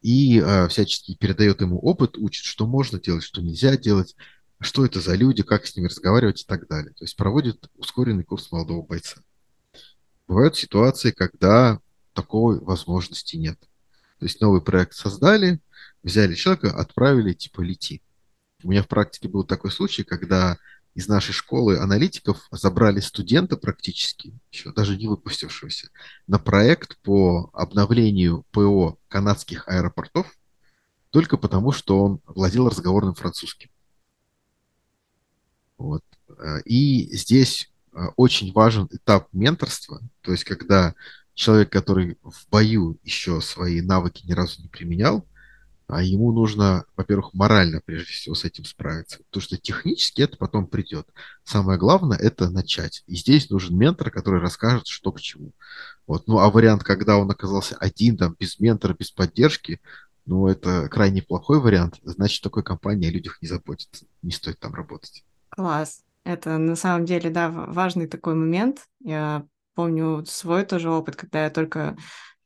И 0.00 0.38
э, 0.38 0.68
всячески 0.68 1.14
передает 1.14 1.60
ему 1.60 1.78
опыт, 1.78 2.16
учит, 2.16 2.44
что 2.44 2.66
можно 2.66 2.98
делать, 2.98 3.22
что 3.22 3.42
нельзя 3.42 3.76
делать, 3.76 4.16
что 4.58 4.86
это 4.86 5.00
за 5.00 5.14
люди, 5.14 5.42
как 5.42 5.66
с 5.66 5.76
ними 5.76 5.88
разговаривать 5.88 6.42
и 6.42 6.46
так 6.46 6.68
далее. 6.68 6.94
То 6.94 7.04
есть 7.04 7.16
проводит 7.16 7.68
ускоренный 7.76 8.24
курс 8.24 8.50
молодого 8.50 8.80
бойца. 8.80 9.20
Бывают 10.26 10.56
ситуации, 10.56 11.10
когда 11.10 11.80
такой 12.14 12.60
возможности 12.60 13.36
нет. 13.36 13.58
То 14.20 14.26
есть 14.26 14.40
новый 14.40 14.62
проект 14.62 14.94
создали, 14.94 15.60
взяли 16.02 16.34
человека, 16.34 16.70
отправили, 16.70 17.34
типа, 17.34 17.60
лети. 17.60 18.00
У 18.62 18.70
меня 18.70 18.82
в 18.82 18.88
практике 18.88 19.28
был 19.28 19.44
такой 19.44 19.70
случай, 19.70 20.04
когда 20.04 20.58
из 20.94 21.08
нашей 21.08 21.32
школы 21.32 21.78
аналитиков 21.78 22.48
забрали 22.50 23.00
студента 23.00 23.56
практически, 23.56 24.38
еще 24.50 24.72
даже 24.72 24.96
не 24.96 25.06
выпустившегося, 25.06 25.90
на 26.26 26.38
проект 26.38 26.98
по 27.02 27.50
обновлению 27.52 28.44
ПО 28.50 28.98
канадских 29.08 29.68
аэропортов, 29.68 30.26
только 31.10 31.36
потому, 31.36 31.72
что 31.72 32.02
он 32.02 32.20
владел 32.26 32.68
разговорным 32.68 33.14
французским. 33.14 33.70
Вот. 35.78 36.04
И 36.64 37.14
здесь 37.16 37.70
э, 37.92 38.06
очень 38.16 38.52
важен 38.52 38.88
этап 38.90 39.28
менторства, 39.32 40.00
то 40.20 40.32
есть 40.32 40.44
когда 40.44 40.94
человек, 41.34 41.70
который 41.70 42.18
в 42.22 42.48
бою 42.50 42.98
еще 43.02 43.40
свои 43.40 43.80
навыки 43.80 44.26
ни 44.26 44.32
разу 44.32 44.60
не 44.62 44.68
применял, 44.68 45.26
а 45.90 46.02
ему 46.02 46.32
нужно, 46.32 46.84
во-первых, 46.96 47.34
морально, 47.34 47.80
прежде 47.84 48.12
всего, 48.12 48.34
с 48.34 48.44
этим 48.44 48.64
справиться. 48.64 49.18
Потому 49.18 49.42
что 49.42 49.56
технически 49.56 50.22
это 50.22 50.36
потом 50.36 50.66
придет. 50.66 51.08
Самое 51.44 51.78
главное– 51.78 52.18
это 52.20 52.50
начать. 52.50 53.02
И 53.06 53.16
здесь 53.16 53.50
нужен 53.50 53.76
ментор, 53.76 54.10
который 54.10 54.40
расскажет, 54.40 54.86
что 54.86 55.12
к 55.12 55.20
чему. 55.20 55.52
Вот. 56.06 56.26
Ну, 56.26 56.38
а 56.38 56.50
вариант, 56.50 56.84
когда 56.84 57.16
он 57.18 57.30
оказался 57.30 57.76
один, 57.76 58.16
там, 58.16 58.36
без 58.38 58.58
ментора, 58.60 58.94
без 58.98 59.10
поддержки, 59.10 59.80
ну, 60.26 60.46
это 60.46 60.88
крайне 60.88 61.22
плохой 61.22 61.60
вариант. 61.60 61.98
Значит, 62.02 62.42
такой 62.42 62.62
компании 62.62 63.08
о 63.08 63.12
людях 63.12 63.38
не 63.42 63.48
заботится. 63.48 64.06
Не 64.22 64.32
стоит 64.32 64.58
там 64.58 64.74
работать. 64.74 65.24
Класс. 65.50 66.02
Это 66.24 66.58
на 66.58 66.76
самом 66.76 67.06
деле, 67.06 67.30
да, 67.30 67.48
важный 67.50 68.06
такой 68.06 68.34
момент. 68.34 68.86
Я 69.00 69.46
помню 69.74 70.24
свой 70.26 70.64
тоже 70.64 70.90
опыт, 70.90 71.16
когда 71.16 71.44
я 71.44 71.50
только 71.50 71.96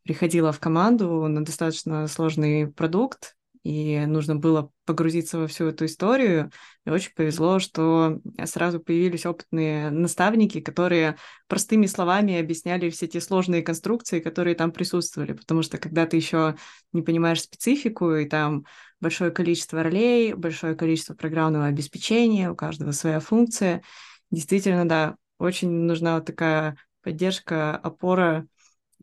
приходила 0.04 0.52
в 0.52 0.60
команду 0.60 1.26
на 1.26 1.44
достаточно 1.44 2.06
сложный 2.06 2.68
продукт, 2.68 3.34
и 3.64 4.04
нужно 4.06 4.36
было 4.36 4.70
погрузиться 4.84 5.38
во 5.38 5.46
всю 5.46 5.64
эту 5.64 5.86
историю. 5.86 6.50
И 6.84 6.90
очень 6.90 7.12
повезло, 7.16 7.58
что 7.58 8.20
сразу 8.44 8.78
появились 8.78 9.24
опытные 9.24 9.88
наставники, 9.88 10.60
которые 10.60 11.16
простыми 11.48 11.86
словами 11.86 12.38
объясняли 12.38 12.90
все 12.90 13.06
те 13.06 13.22
сложные 13.22 13.62
конструкции, 13.62 14.20
которые 14.20 14.54
там 14.54 14.70
присутствовали. 14.70 15.32
Потому 15.32 15.62
что 15.62 15.78
когда 15.78 16.04
ты 16.04 16.18
еще 16.18 16.56
не 16.92 17.00
понимаешь 17.00 17.40
специфику, 17.40 18.12
и 18.14 18.28
там 18.28 18.66
большое 19.00 19.30
количество 19.30 19.82
ролей, 19.82 20.34
большое 20.34 20.74
количество 20.74 21.14
программного 21.14 21.64
обеспечения, 21.64 22.50
у 22.50 22.54
каждого 22.54 22.92
своя 22.92 23.18
функция, 23.18 23.82
действительно, 24.30 24.86
да, 24.86 25.16
очень 25.38 25.70
нужна 25.70 26.16
вот 26.16 26.26
такая 26.26 26.76
поддержка, 27.02 27.76
опора 27.76 28.46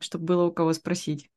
чтобы 0.01 0.25
было 0.25 0.43
у 0.45 0.51
кого 0.51 0.73
спросить. 0.73 1.29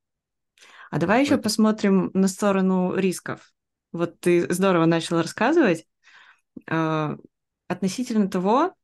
А 0.91 0.99
давай 0.99 1.23
еще 1.23 1.39
посмотрим 1.39 2.11
на 2.15 2.29
сторону 2.29 2.95
рисков. 2.95 3.53
Вот 3.93 4.21
ты 4.21 4.53
здорово 4.53 4.87
начал 4.87 5.21
рассказывать 5.21 5.87
э, 6.71 7.17
относительно 7.69 8.29
того, 8.29 8.75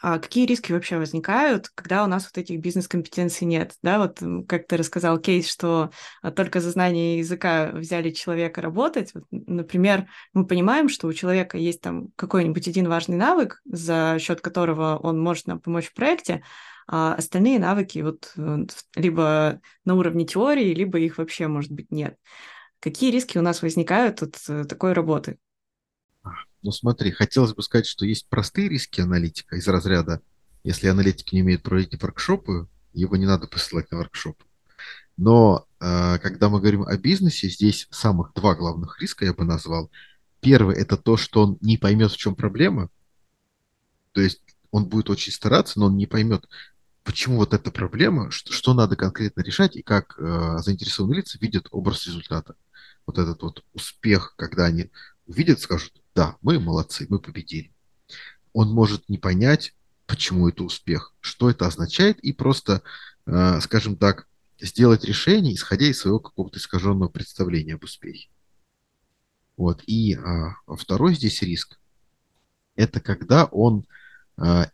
а 0.00 0.18
какие 0.18 0.46
риски 0.46 0.70
вообще 0.70 0.96
возникают, 0.96 1.70
когда 1.70 2.04
у 2.04 2.06
нас 2.06 2.24
вот 2.24 2.38
этих 2.38 2.60
бизнес-компетенций 2.60 3.46
нет? 3.46 3.74
Да, 3.82 3.98
вот 3.98 4.22
как 4.48 4.68
ты 4.68 4.76
рассказал 4.76 5.18
кейс, 5.18 5.48
что 5.48 5.90
а, 6.22 6.30
только 6.30 6.60
за 6.60 6.70
знание 6.70 7.18
языка 7.18 7.72
взяли 7.72 8.10
человека 8.10 8.60
работать. 8.62 9.12
Вот, 9.12 9.24
например, 9.30 10.06
мы 10.32 10.46
понимаем, 10.46 10.88
что 10.88 11.08
у 11.08 11.12
человека 11.12 11.58
есть 11.58 11.80
там 11.80 12.08
какой-нибудь 12.14 12.68
один 12.68 12.88
важный 12.88 13.16
навык, 13.16 13.60
за 13.64 14.18
счет 14.20 14.40
которого 14.40 14.96
он 14.98 15.20
может 15.20 15.48
нам 15.48 15.58
помочь 15.58 15.86
в 15.86 15.94
проекте, 15.94 16.44
а 16.90 17.14
остальные 17.14 17.58
навыки 17.58 17.98
вот 17.98 18.32
э, 18.36 18.64
либо 18.96 19.60
на 19.84 19.94
уровне 19.94 20.24
теории, 20.24 20.74
либо 20.74 20.98
их 20.98 21.18
вообще, 21.18 21.46
может 21.46 21.70
быть, 21.70 21.90
нет. 21.90 22.16
Какие 22.80 23.10
риски 23.10 23.36
у 23.36 23.42
нас 23.42 23.60
возникают 23.60 24.22
от 24.22 24.36
э, 24.48 24.64
такой 24.64 24.94
работы? 24.94 25.38
Ну 26.62 26.72
смотри, 26.72 27.10
хотелось 27.10 27.52
бы 27.52 27.62
сказать, 27.62 27.86
что 27.86 28.06
есть 28.06 28.28
простые 28.28 28.68
риски 28.70 29.02
аналитика 29.02 29.56
из 29.56 29.68
разряда, 29.68 30.22
если 30.64 30.88
аналитик 30.88 31.32
не 31.32 31.42
умеет 31.42 31.62
проводить 31.62 32.02
воркшопы, 32.02 32.68
его 32.94 33.16
не 33.16 33.26
надо 33.26 33.46
посылать 33.46 33.90
на 33.90 33.98
воркшоп. 33.98 34.42
Но 35.18 35.66
э, 35.80 36.18
когда 36.18 36.48
мы 36.48 36.58
говорим 36.58 36.84
о 36.84 36.96
бизнесе, 36.96 37.50
здесь 37.50 37.86
самых 37.90 38.32
два 38.32 38.54
главных 38.54 38.98
риска 38.98 39.26
я 39.26 39.34
бы 39.34 39.44
назвал. 39.44 39.90
Первый– 40.40 40.76
это 40.78 40.96
то, 40.96 41.18
что 41.18 41.42
он 41.42 41.58
не 41.60 41.76
поймет, 41.76 42.12
в 42.12 42.16
чем 42.16 42.34
проблема. 42.34 42.88
То 44.12 44.22
есть 44.22 44.40
он 44.70 44.86
будет 44.86 45.10
очень 45.10 45.32
стараться, 45.32 45.78
но 45.78 45.86
он 45.86 45.96
не 45.96 46.06
поймет, 46.06 46.48
почему 47.08 47.36
вот 47.36 47.54
эта 47.54 47.70
проблема, 47.70 48.30
что, 48.30 48.52
что 48.52 48.74
надо 48.74 48.94
конкретно 48.94 49.40
решать 49.40 49.76
и 49.76 49.82
как 49.82 50.18
э, 50.18 50.58
заинтересованные 50.58 51.20
лица 51.20 51.38
видят 51.40 51.66
образ 51.70 52.06
результата. 52.06 52.54
Вот 53.06 53.16
этот 53.16 53.40
вот 53.40 53.64
успех, 53.72 54.34
когда 54.36 54.66
они 54.66 54.90
увидят, 55.24 55.58
скажут, 55.58 55.94
да, 56.14 56.36
мы 56.42 56.60
молодцы, 56.60 57.06
мы 57.08 57.18
победили. 57.18 57.72
Он 58.52 58.70
может 58.70 59.08
не 59.08 59.16
понять, 59.16 59.74
почему 60.04 60.50
это 60.50 60.64
успех, 60.64 61.14
что 61.20 61.48
это 61.48 61.66
означает, 61.66 62.20
и 62.20 62.34
просто, 62.34 62.82
э, 63.24 63.58
скажем 63.62 63.96
так, 63.96 64.28
сделать 64.60 65.02
решение, 65.04 65.54
исходя 65.54 65.86
из 65.86 66.00
своего 66.00 66.20
какого-то 66.20 66.58
искаженного 66.58 67.08
представления 67.08 67.76
об 67.76 67.84
успехе. 67.84 68.28
Вот. 69.56 69.82
И 69.86 70.12
а, 70.12 70.56
второй 70.76 71.14
здесь 71.14 71.40
риск– 71.40 71.80
это 72.76 73.00
когда 73.00 73.46
он 73.46 73.86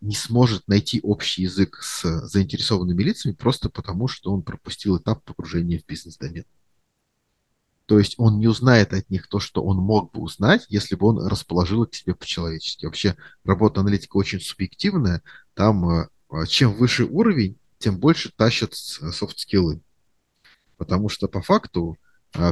не 0.02 0.14
сможет 0.14 0.68
найти 0.68 1.00
общий 1.02 1.42
язык 1.42 1.78
с 1.82 2.26
заинтересованными 2.26 3.02
лицами 3.02 3.32
просто 3.32 3.70
потому, 3.70 4.08
что 4.08 4.30
он 4.30 4.42
пропустил 4.42 4.98
этап 4.98 5.24
погружения 5.24 5.78
в 5.78 5.86
бизнес-домен. 5.86 6.44
То 7.86 7.98
есть 7.98 8.14
он 8.18 8.38
не 8.38 8.46
узнает 8.46 8.92
от 8.92 9.08
них 9.10 9.26
то, 9.26 9.40
что 9.40 9.62
он 9.62 9.78
мог 9.78 10.12
бы 10.12 10.20
узнать, 10.20 10.66
если 10.68 10.96
бы 10.96 11.06
он 11.06 11.26
расположил 11.26 11.82
их 11.84 11.90
к 11.90 11.94
себе 11.94 12.14
по-человечески. 12.14 12.84
Вообще 12.84 13.16
работа 13.44 13.80
аналитика 13.80 14.16
очень 14.16 14.40
субъективная. 14.40 15.22
Там 15.54 15.84
а, 15.86 16.08
а, 16.30 16.46
чем 16.46 16.74
выше 16.74 17.04
уровень, 17.04 17.58
тем 17.78 17.98
больше 17.98 18.32
тащат 18.34 18.74
софт-скиллы. 18.74 19.80
Потому 20.76 21.08
что 21.08 21.28
по 21.28 21.42
факту 21.42 21.96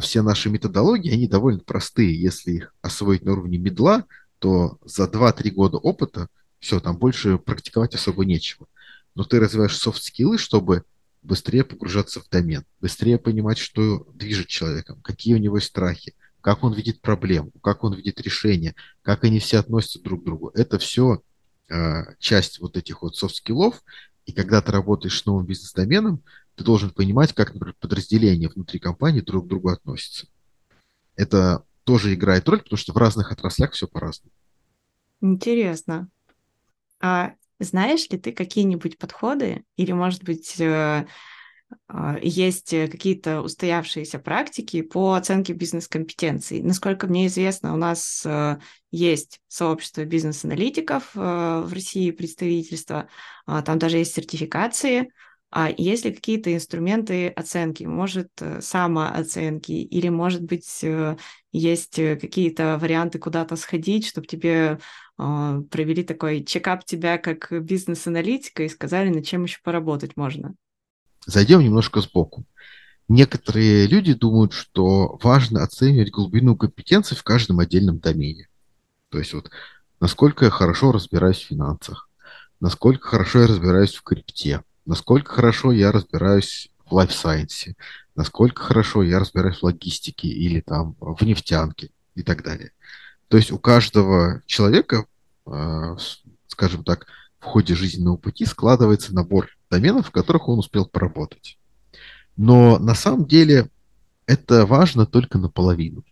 все 0.01 0.23
наши 0.23 0.49
методологии, 0.49 1.13
они 1.13 1.27
довольно 1.27 1.61
простые. 1.61 2.19
Если 2.19 2.53
их 2.53 2.75
освоить 2.83 3.25
на 3.25 3.33
уровне 3.33 3.59
middle 3.59 3.93
а, 3.93 4.05
то 4.39 4.79
за 4.85 5.05
2-3 5.05 5.51
года 5.51 5.77
опыта– 5.77 6.29
все, 6.63 6.79
там 6.79 6.97
больше 6.97 7.39
практиковать 7.39 7.95
особо 7.95 8.25
нечего. 8.25 8.67
Но 9.17 9.25
ты 9.25 9.41
развиваешь 9.41 9.77
soft 9.77 9.99
skill 9.99 10.28
ы, 10.28 10.39
чтобы 10.39 10.85
быстрее 11.21 11.65
погружаться 11.65 12.21
в 12.21 12.29
домен, 12.29 12.65
быстрее 12.81 13.19
понимать, 13.19 13.59
что 13.59 14.07
движет 14.15 14.47
человеком, 14.47 15.03
какие 15.03 15.35
у 15.35 15.39
него 15.39 15.59
страхи, 15.59 16.15
как 16.41 16.63
он 16.63 16.73
видит 16.73 17.01
проблему, 17.01 17.51
как 17.63 17.83
он 17.83 17.95
видит 17.95 18.21
решение, 18.21 18.77
как 19.03 19.25
они 19.25 19.41
все 19.41 19.59
относятся 19.59 20.01
друг 20.01 20.23
к 20.23 20.25
другу. 20.25 20.51
Это 20.55 20.79
все 20.79 21.23
э, 21.69 21.75
а, 21.75 22.15
часть 22.21 22.61
вот 22.61 22.77
этих 22.77 23.03
вот 23.03 23.17
soft 23.17 23.39
skill 23.39 23.66
ов. 23.66 23.83
И 24.25 24.33
когда 24.33 24.63
ты 24.63 24.71
работаешь 24.71 25.19
с 25.19 25.27
новым 25.27 25.47
бизнес-доменом, 25.47 26.23
ты 26.55 26.63
должен 26.63 26.91
понимать, 26.91 27.33
как, 27.33 27.55
например, 27.55 27.75
подразделения 27.81 28.49
внутри 28.49 28.79
компании 28.79 29.21
друг 29.21 29.47
к 29.47 29.49
другу 29.49 29.71
относятся. 29.71 30.29
Это 31.17 31.65
тоже 31.83 32.15
играет 32.15 32.49
роль, 32.49 32.63
потому 32.63 32.79
что 32.79 32.93
в 32.93 32.97
разных 32.97 33.33
отраслях 33.33 33.73
все 33.73 33.89
по-разному. 33.89 34.33
Интересно. 35.21 36.09
А 37.03 37.35
знаешь 37.61 38.09
ли 38.09 38.19
ты 38.19 38.33
какие-нибудь 38.33 38.99
подходы 38.99 39.65
или, 39.77 39.93
может 39.93 40.25
быть, 40.25 40.59
э, 40.61 41.07
а, 41.89 42.19
есть 42.21 42.71
какие-то 42.71 43.43
устоявшиеся 43.43 44.19
практики 44.19 44.83
по 44.83 45.15
оценке 45.15 45.53
бизнес-компетенций. 45.53 46.63
Насколько 46.63 47.07
мне 47.07 47.27
известно, 47.27 47.73
у 47.75 47.77
нас 47.77 48.23
э, 48.25 48.59
есть 48.91 49.41
сообщество 49.49 50.05
бизнес-аналитиков 50.05 51.11
э, 51.15 51.63
в 51.65 51.73
России, 51.73 52.11
представительство, 52.11 53.09
а, 53.47 53.63
там 53.63 53.79
даже 53.79 53.99
есть 53.99 54.15
сертификации, 54.15 55.11
а 55.53 55.71
есть 55.77 56.05
ли 56.05 56.13
какие-то 56.13 56.55
инструменты 56.55 57.29
оценки? 57.29 57.85
Может, 57.85 58.31
самооценки? 58.61 59.73
Или, 59.73 60.09
может 60.09 60.43
быть, 60.43 60.85
есть 61.53 61.95
какие-то 61.95 62.79
варианты 62.81 63.19
куда-то 63.19 63.57
сходить, 63.57 64.07
чтобы 64.07 64.27
тебе 64.27 64.79
а, 65.19 65.61
провели 65.71 66.03
такой 66.03 66.45
чекап 66.45 66.85
тебя 66.85 67.19
как 67.19 67.53
бизнес-аналитика 67.53 68.65
и 68.65 68.69
сказали, 68.69 69.11
над 69.11 69.27
чем 69.27 69.45
еще 69.45 69.59
поработать 69.63 70.17
можно? 70.17 70.55
Зайдем 71.27 71.61
немножко 71.61 72.01
сбоку. 72.01 72.45
Некоторые 73.09 73.87
люди 73.87 74.15
думают, 74.15 74.53
что 74.53 75.19
важно 75.23 75.63
оценивать 75.63 76.11
глубину 76.11 76.57
компетенций 76.57 77.17
в 77.17 77.23
каждом 77.23 77.59
отдельном 77.59 77.99
домене. 77.99 78.49
То 79.11 79.19
есть 79.19 79.35
вот 79.35 79.51
насколько 80.01 80.47
я 80.47 80.51
хорошо 80.51 80.93
разбираюсь 80.93 81.39
в 81.39 81.49
финансах, 81.49 82.09
насколько 82.59 83.09
хорошо 83.09 83.41
я 83.41 83.47
разбираюсь 83.47 83.95
в 83.95 84.03
крипте, 84.03 84.63
насколько 84.85 85.33
хорошо 85.33 85.73
я 85.73 85.93
разбираюсь 85.93 86.71
в 86.85 86.95
лайфсайенсе, 86.95 87.77
насколько 88.15 88.63
хорошо 88.63 89.03
я 89.03 89.19
разбираюсь 89.19 89.59
в 89.59 89.63
логистике 89.63 90.29
или 90.29 90.61
там 90.61 90.97
в 91.01 91.23
нефтянке 91.25 91.91
и 92.15 92.23
так 92.23 92.43
далее. 92.43 92.73
То 93.29 93.37
есть 93.37 93.51
у 93.51 93.59
каждого 93.59 94.43
человека, 94.47 95.07
а, 95.47 95.97
скажем 96.49 96.85
так, 96.85 97.07
в 97.39 97.45
ходе 97.45 97.75
жизненного 97.75 98.17
пути 98.17 98.45
складывается 98.45 99.15
набор 99.15 99.49
доменов, 99.71 100.09
в 100.09 100.11
которых 100.11 100.49
он 100.49 100.59
успел 100.59 100.87
поработать. 100.87 101.59
Но 102.37 102.79
на 102.79 102.95
самом 102.95 103.27
деле 103.27 103.69
это 104.27 104.67
важно 104.67 105.07
только 105.07 105.39
наполовину. 105.39 106.05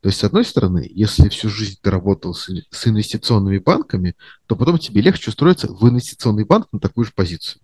То 0.00 0.08
есть, 0.08 0.18
с 0.18 0.24
одной 0.24 0.44
стороны, 0.44 0.88
если 0.92 1.28
всю 1.28 1.48
жизнь 1.48 1.78
ты 1.80 1.90
работал 1.90 2.34
с, 2.34 2.50
с 2.70 2.86
инвестиционными 2.88 3.58
банками, 3.58 4.16
то 4.46 4.56
потом 4.56 4.78
тебе 4.78 5.00
легче 5.00 5.30
устроиться 5.30 5.68
в 5.68 5.88
инвестиционный 5.88 6.44
банк 6.44 6.66
на 6.72 6.80
такую 6.80 7.04
же 7.04 7.12
позицию, 7.14 7.62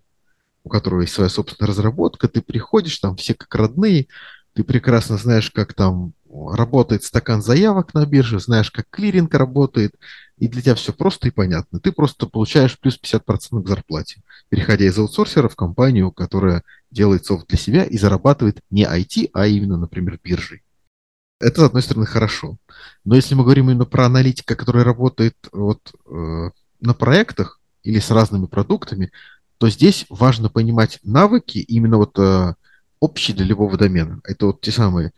у 0.69 0.71
которого 0.71 1.01
есть 1.01 1.15
своя 1.15 1.31
собственная 1.31 1.69
разработка, 1.69 2.29
ты 2.29 2.43
приходишь, 2.43 2.99
там 2.99 3.17
все 3.17 3.35
как 3.35 3.55
родные, 3.55 4.07
ты 4.53 4.63
прекрасно 4.65 5.17
знаешь, 5.17 5.51
как 5.51 5.73
там 5.73 6.13
работает 6.31 7.05
стакан 7.05 7.43
заявок 7.43 7.95
на 7.95 8.05
бирже, 8.05 8.39
знаешь, 8.39 8.71
как 8.71 8.87
клиринг 8.91 9.33
работает, 9.35 9.95
и 10.37 10.47
для 10.47 10.61
тебя 10.61 10.75
все 10.75 10.93
просто 10.93 11.29
и 11.29 11.31
понятно. 11.31 11.81
Ты 11.81 11.91
просто 11.91 12.27
получаешь 12.27 12.79
плюс 12.79 13.01
50% 13.03 13.63
к 13.63 13.69
зарплате, 13.69 14.23
переходя 14.51 14.85
из 14.85 14.99
аутсорсера 14.99 15.49
в 15.49 15.57
компанию, 15.57 16.13
которая 16.13 16.63
делает 16.91 17.25
софт 17.25 17.49
для 17.49 17.59
себя 17.59 17.85
и 17.85 17.97
зарабатывает 17.97 18.61
не 18.71 18.85
IT, 18.85 19.31
а 19.33 19.47
именно, 19.47 19.79
например, 19.79 20.21
биржей. 20.23 20.63
Это, 21.41 21.63
с 21.63 21.65
одной 21.65 21.83
стороны, 21.83 22.05
хорошо. 22.05 22.59
Но 23.05 23.15
если 23.15 23.35
мы 23.35 23.45
говорим 23.45 23.71
именно 23.71 23.87
про 23.87 24.07
аналитика, 24.07 24.55
который 24.55 24.83
работает 24.83 25.37
вот, 25.51 25.81
э, 26.07 26.51
на 26.81 26.95
проектах 26.95 27.61
или 27.85 28.01
с 28.01 28.11
разными 28.11 28.47
продуктами, 28.47 29.11
то 29.59 29.69
здесь 29.69 30.07
важно 30.09 30.49
понимать 30.49 31.01
навыки 31.03 31.59
именно 31.59 31.99
вот 31.99 32.19
э, 32.19 32.55
общие 33.01 33.37
для 33.37 33.45
любого 33.45 33.77
домена. 33.77 34.21
Это 34.25 34.47
вот 34.47 34.61
те 34.61 34.71
самые, 34.71 35.13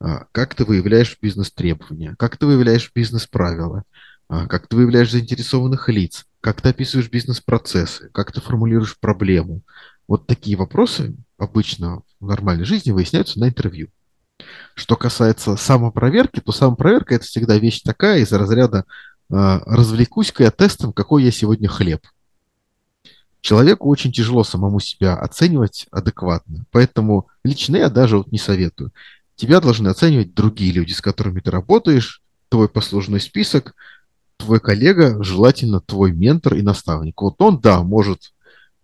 э, 0.00 0.06
как 0.32 0.54
ты 0.54 0.64
выявляешь 0.64 1.16
бизнес-требования, 1.20 2.14
как 2.18 2.36
ты 2.36 2.46
выявляешь 2.46 2.90
бизнес-правила, 2.94 3.84
э, 4.28 4.46
как 4.48 4.68
ты 4.68 4.76
выявляешь 4.76 5.10
заинтересованных 5.10 5.88
лиц, 5.88 6.26
как 6.42 6.60
ты 6.60 6.68
описываешь 6.68 7.10
бизнес-процессы, 7.10 8.10
как 8.12 8.32
ты 8.32 8.42
формулируешь 8.42 8.98
проблему. 8.98 9.62
Вот 10.06 10.26
такие 10.26 10.58
вопросы 10.58 11.14
обычно 11.38 12.02
в 12.20 12.26
нормальной 12.26 12.64
жизни 12.64 12.90
выясняются 12.90 13.40
на 13.40 13.48
интервью. 13.48 13.88
Что 14.74 14.96
касается 14.96 15.56
самопроверки, 15.56 16.40
то 16.40 16.52
самопроверка 16.52 17.14
это 17.14 17.24
всегда 17.24 17.56
вещь 17.56 17.80
такая 17.80 18.18
из 18.18 18.30
разряда 18.30 18.84
развлекусь-ка 19.28 20.44
я 20.44 20.52
тестом, 20.52 20.92
какой 20.92 21.24
я 21.24 21.32
сегодня 21.32 21.68
хлеб. 21.68 22.06
Человеку 23.46 23.88
очень 23.88 24.10
тяжело 24.10 24.42
самому 24.42 24.80
себя 24.80 25.14
оценивать 25.14 25.86
адекватно, 25.92 26.66
поэтому 26.72 27.28
лично 27.44 27.76
я 27.76 27.90
даже 27.90 28.18
вот 28.18 28.32
не 28.32 28.38
советую. 28.38 28.92
Тебя 29.36 29.60
должны 29.60 29.86
оценивать 29.86 30.34
другие 30.34 30.72
люди, 30.72 30.90
с 30.90 31.00
которыми 31.00 31.38
ты 31.38 31.52
работаешь, 31.52 32.22
твой 32.48 32.68
послужной 32.68 33.20
список, 33.20 33.76
твой 34.36 34.58
коллега, 34.58 35.22
желательно 35.22 35.80
твой 35.80 36.10
ментор 36.10 36.54
и 36.54 36.62
наставник. 36.62 37.22
Вот 37.22 37.40
он, 37.40 37.60
да, 37.60 37.84
может 37.84 38.34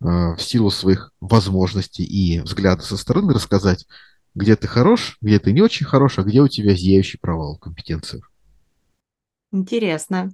э, 0.01 0.05
в 0.07 0.39
силу 0.39 0.71
своих 0.71 1.11
возможностей 1.21 2.05
и 2.05 2.39
взгляда 2.39 2.83
со 2.83 2.97
стороны 2.97 3.35
рассказать, 3.35 3.89
где 4.37 4.55
ты 4.55 4.69
хорош, 4.69 5.19
где 5.21 5.41
ты 5.41 5.51
не 5.51 5.61
очень 5.61 5.87
хорош, 5.87 6.21
а 6.21 6.23
где 6.23 6.41
у 6.41 6.47
тебя 6.47 6.77
зияющий 6.77 7.19
провал 7.19 7.59
в. 7.59 8.31
Интересно. 9.51 10.31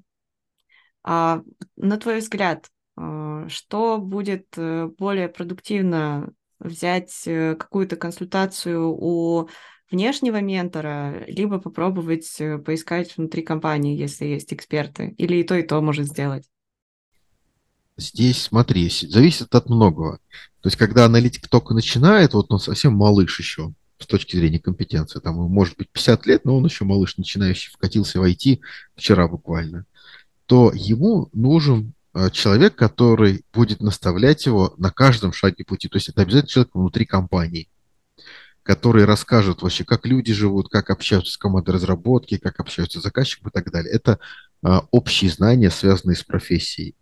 А, 1.03 1.41
на 1.77 1.97
твой 1.97 2.19
взгляд, 2.19 2.69
что 3.49 3.99
будет 3.99 4.47
э, 4.57 4.89
более 4.99 5.29
продуктивно 5.29 6.33
взять 6.59 7.23
э, 7.27 7.55
какую-то 7.55 7.97
консультацию 7.97 8.91
у 8.91 9.49
внешнего 9.91 10.41
ментора, 10.41 11.25
либо 11.27 11.59
попробовать 11.59 12.41
э, 12.41 12.59
поискать 12.59 13.17
внутри 13.17 13.43
компании, 13.43 13.97
если 13.97 14.27
есть 14.27 14.53
эксперты, 14.53 15.15
или 15.19 15.37
и 15.37 15.45
то, 15.45 15.55
и 15.55 15.63
то 15.63 15.81
может 15.81 16.07
сделать? 16.07 16.45
Здесь, 17.97 18.43
смотри, 18.43 18.89
зависит 18.89 19.55
от 19.55 19.69
многого. 19.69 20.19
То 20.61 20.69
есть, 20.69 20.77
когда 20.77 21.05
аналитик 21.05 21.49
только 21.49 21.75
начинает, 21.75 22.35
вот 22.35 22.53
он 22.53 22.61
совсем 22.61 22.95
малыш 22.95 23.39
еще, 23.41 23.73
с 23.99 24.07
точки 24.07 24.37
зрения 24.37 24.61
компетенции. 24.61 25.19
Там 25.19 25.35
ему 25.35 25.49
может 25.49 25.77
быть 25.77 25.91
50 25.91 26.27
лет, 26.27 26.45
но 26.45 26.57
он 26.57 26.65
еще 26.65 26.85
малыш, 26.85 27.17
начинающий, 27.17 27.73
вкатился 27.73 28.21
в 28.21 28.25
IT 28.25 28.61
вчера 28.95 29.27
буквально. 29.27 29.85
То 30.47 30.71
ему 30.73 31.29
нужен 31.33 31.95
человек, 32.33 32.75
который 32.75 33.45
будет 33.53 33.81
наставлять 33.81 34.47
его 34.47 34.75
на 34.79 34.91
каждом 34.91 35.33
шаге 35.33 35.65
пути. 35.65 35.89
То 35.89 35.97
есть 35.99 36.09
это 36.09 36.23
обязательно 36.23 36.49
человек 36.49 36.75
внутри 36.75 37.07
компании, 37.07 37.69
который 38.63 39.05
расскажет 39.05 39.63
вообще, 39.63 39.85
как 39.85 40.07
люди 40.07 40.33
живут, 40.33 40.69
как 40.69 40.91
общаются 40.91 41.33
с 41.33 41.37
командой 41.37 41.71
разработки, 41.71 42.39
как 42.39 42.61
общаются 42.61 43.01
с 43.01 43.03
заказчиком 43.03 43.49
и 43.49 43.53
так 43.53 43.71
далее. 43.71 43.93
Это 43.93 44.19
а, 44.63 44.85
общие 44.91 45.31
знания, 45.31 45.71
связанные 45.71 46.17
с 46.17 46.25
профессией 46.25 46.95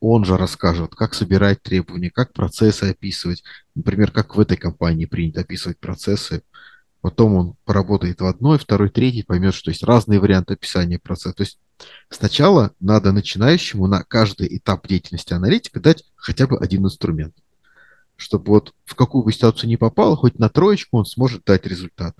он 0.00 0.24
же 0.24 0.36
расскажет, 0.36 0.94
как 0.94 1.14
собирать 1.14 1.62
требования, 1.62 2.10
как 2.10 2.32
процессы 2.32 2.84
описывать. 2.84 3.44
Например, 3.74 4.10
как 4.10 4.34
в 4.34 4.40
этой 4.40 4.56
компании 4.56 5.04
принято 5.04 5.42
описывать 5.42 5.78
процессы. 5.78 6.42
Потом 7.02 7.34
он 7.34 7.54
поработает 7.64 8.20
в 8.20 8.26
одной, 8.26 8.58
второй, 8.58 8.90
третьей, 8.90 9.22
поймет, 9.22 9.54
что 9.54 9.70
есть 9.70 9.82
разные 9.82 10.20
варианты 10.20 10.54
описания 10.54 10.98
процесса. 10.98 11.34
То 11.34 11.42
есть 11.42 11.58
сначала 12.08 12.72
надо 12.80 13.12
начинающему 13.12 13.86
на 13.86 14.02
каждый 14.02 14.56
этап 14.56 14.86
деятельности 14.86 15.32
аналитика 15.32 15.80
дать 15.80 16.04
хотя 16.16 16.46
бы 16.46 16.58
один 16.58 16.84
инструмент, 16.84 17.34
чтобы 18.16 18.46
вот 18.48 18.74
в 18.84 18.94
какую 18.94 19.24
бы 19.24 19.32
ситуацию 19.32 19.68
ни 19.70 19.76
попал, 19.76 20.16
хоть 20.16 20.38
на 20.38 20.48
троечку 20.48 20.98
он 20.98 21.04
сможет 21.04 21.44
дать 21.44 21.66
результат. 21.66 22.16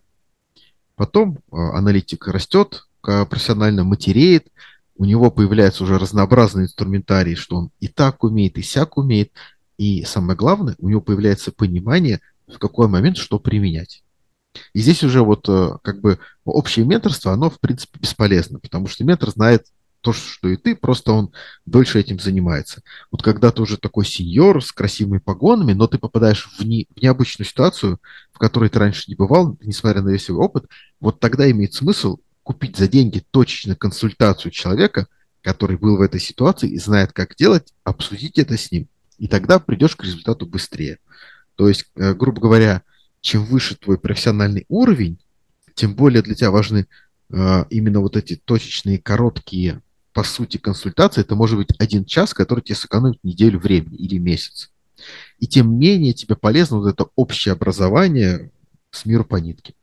Потом 0.96 1.36
э, 1.36 1.56
аналитик 1.56 2.28
растет, 2.28 2.86
профессионально 3.00 3.84
матереет, 3.84 4.48
у 5.00 5.06
него 5.06 5.30
появляется 5.30 5.84
уже 5.84 5.98
разнообразный 5.98 6.64
инструментарий, 6.64 7.34
что 7.34 7.56
он 7.56 7.70
и 7.80 7.88
так 7.88 8.22
умеет, 8.22 8.58
и 8.58 8.62
сяк 8.62 8.98
умеет. 8.98 9.32
И 9.78 10.04
самое 10.04 10.36
главное, 10.36 10.76
у 10.78 10.90
него 10.90 11.00
появляется 11.00 11.52
понимание, 11.52 12.20
в 12.46 12.58
какой 12.58 12.86
момент 12.86 13.16
что 13.16 13.38
применять. 13.38 14.02
И 14.72 14.80
здесь 14.80 15.02
уже 15.04 15.22
вот 15.22 15.48
э, 15.48 15.78
как 15.82 16.00
бы 16.00 16.18
общее 16.44 16.84
менторство, 16.84 17.32
оно 17.32 17.50
в 17.50 17.60
принципе 17.60 17.98
бесполезно, 18.00 18.58
потому 18.58 18.88
что 18.88 19.04
ментор 19.04 19.30
знает 19.30 19.66
то, 20.00 20.12
что 20.12 20.48
и 20.48 20.56
ты, 20.56 20.74
просто 20.74 21.12
он 21.12 21.32
дольше 21.66 22.00
этим 22.00 22.18
занимается. 22.18 22.82
Вот 23.10 23.22
когда 23.22 23.50
ты 23.50 23.62
уже 23.62 23.76
такой 23.76 24.06
сеньор 24.06 24.64
с 24.64 24.72
красивыми 24.72 25.18
погонами, 25.18 25.72
но 25.72 25.86
ты 25.86 25.98
попадаешь 25.98 26.48
в, 26.58 26.64
не, 26.64 26.88
в 26.96 27.02
необычную 27.02 27.46
ситуацию, 27.46 28.00
в 28.32 28.38
которой 28.38 28.70
ты 28.70 28.78
раньше 28.78 29.04
не 29.08 29.14
бывал, 29.14 29.56
несмотря 29.60 30.02
на 30.02 30.10
весь 30.10 30.24
свой 30.24 30.38
опыт, 30.38 30.66
вот 31.00 31.20
тогда 31.20 31.50
имеет 31.50 31.74
смысл 31.74 32.18
купить 32.42 32.76
за 32.76 32.88
деньги 32.88 33.22
точечно 33.30 33.76
консультацию 33.76 34.50
человека, 34.50 35.06
который 35.42 35.76
был 35.76 35.96
в 35.96 36.00
этой 36.00 36.20
ситуации 36.20 36.70
и 36.70 36.78
знает, 36.78 37.12
как 37.12 37.36
делать, 37.36 37.72
обсудить 37.84 38.38
это 38.38 38.56
с 38.56 38.70
ним. 38.70 38.88
И 39.18 39.28
тогда 39.28 39.58
придешь 39.58 39.96
к 39.96 40.04
результату 40.04 40.46
быстрее. 40.46 40.98
То 41.56 41.68
есть, 41.68 41.86
э, 41.96 42.14
грубо 42.14 42.40
говоря, 42.40 42.82
чем 43.20 43.44
выше 43.44 43.76
твой 43.76 43.98
профессиональный 43.98 44.64
уровень, 44.68 45.18
тем 45.74 45.94
более 45.94 46.22
для 46.22 46.34
тебя 46.34 46.50
важны 46.50 46.86
э, 47.30 47.64
именно 47.70 48.00
вот 48.00 48.16
эти 48.16 48.36
точечные, 48.36 48.98
короткие, 48.98 49.82
по 50.12 50.24
сути, 50.24 50.56
консультации. 50.56 51.20
Это 51.20 51.34
может 51.34 51.56
быть 51.56 51.68
один 51.78 52.04
час, 52.04 52.34
который 52.34 52.60
тебе 52.60 52.76
сэкономит 52.76 53.22
неделю 53.22 53.58
времени 53.58 53.96
или 53.96 54.18
месяц. 54.18 54.70
И 55.38 55.46
тем 55.46 55.78
менее 55.78 56.12
тебе 56.12 56.36
полезно 56.36 56.78
вот 56.78 56.88
это 56.88 57.06
общее 57.14 57.52
образование 57.52 58.50
с 58.90 59.06
миру 59.06 59.24
по 59.24 59.36
нитке. 59.36 59.74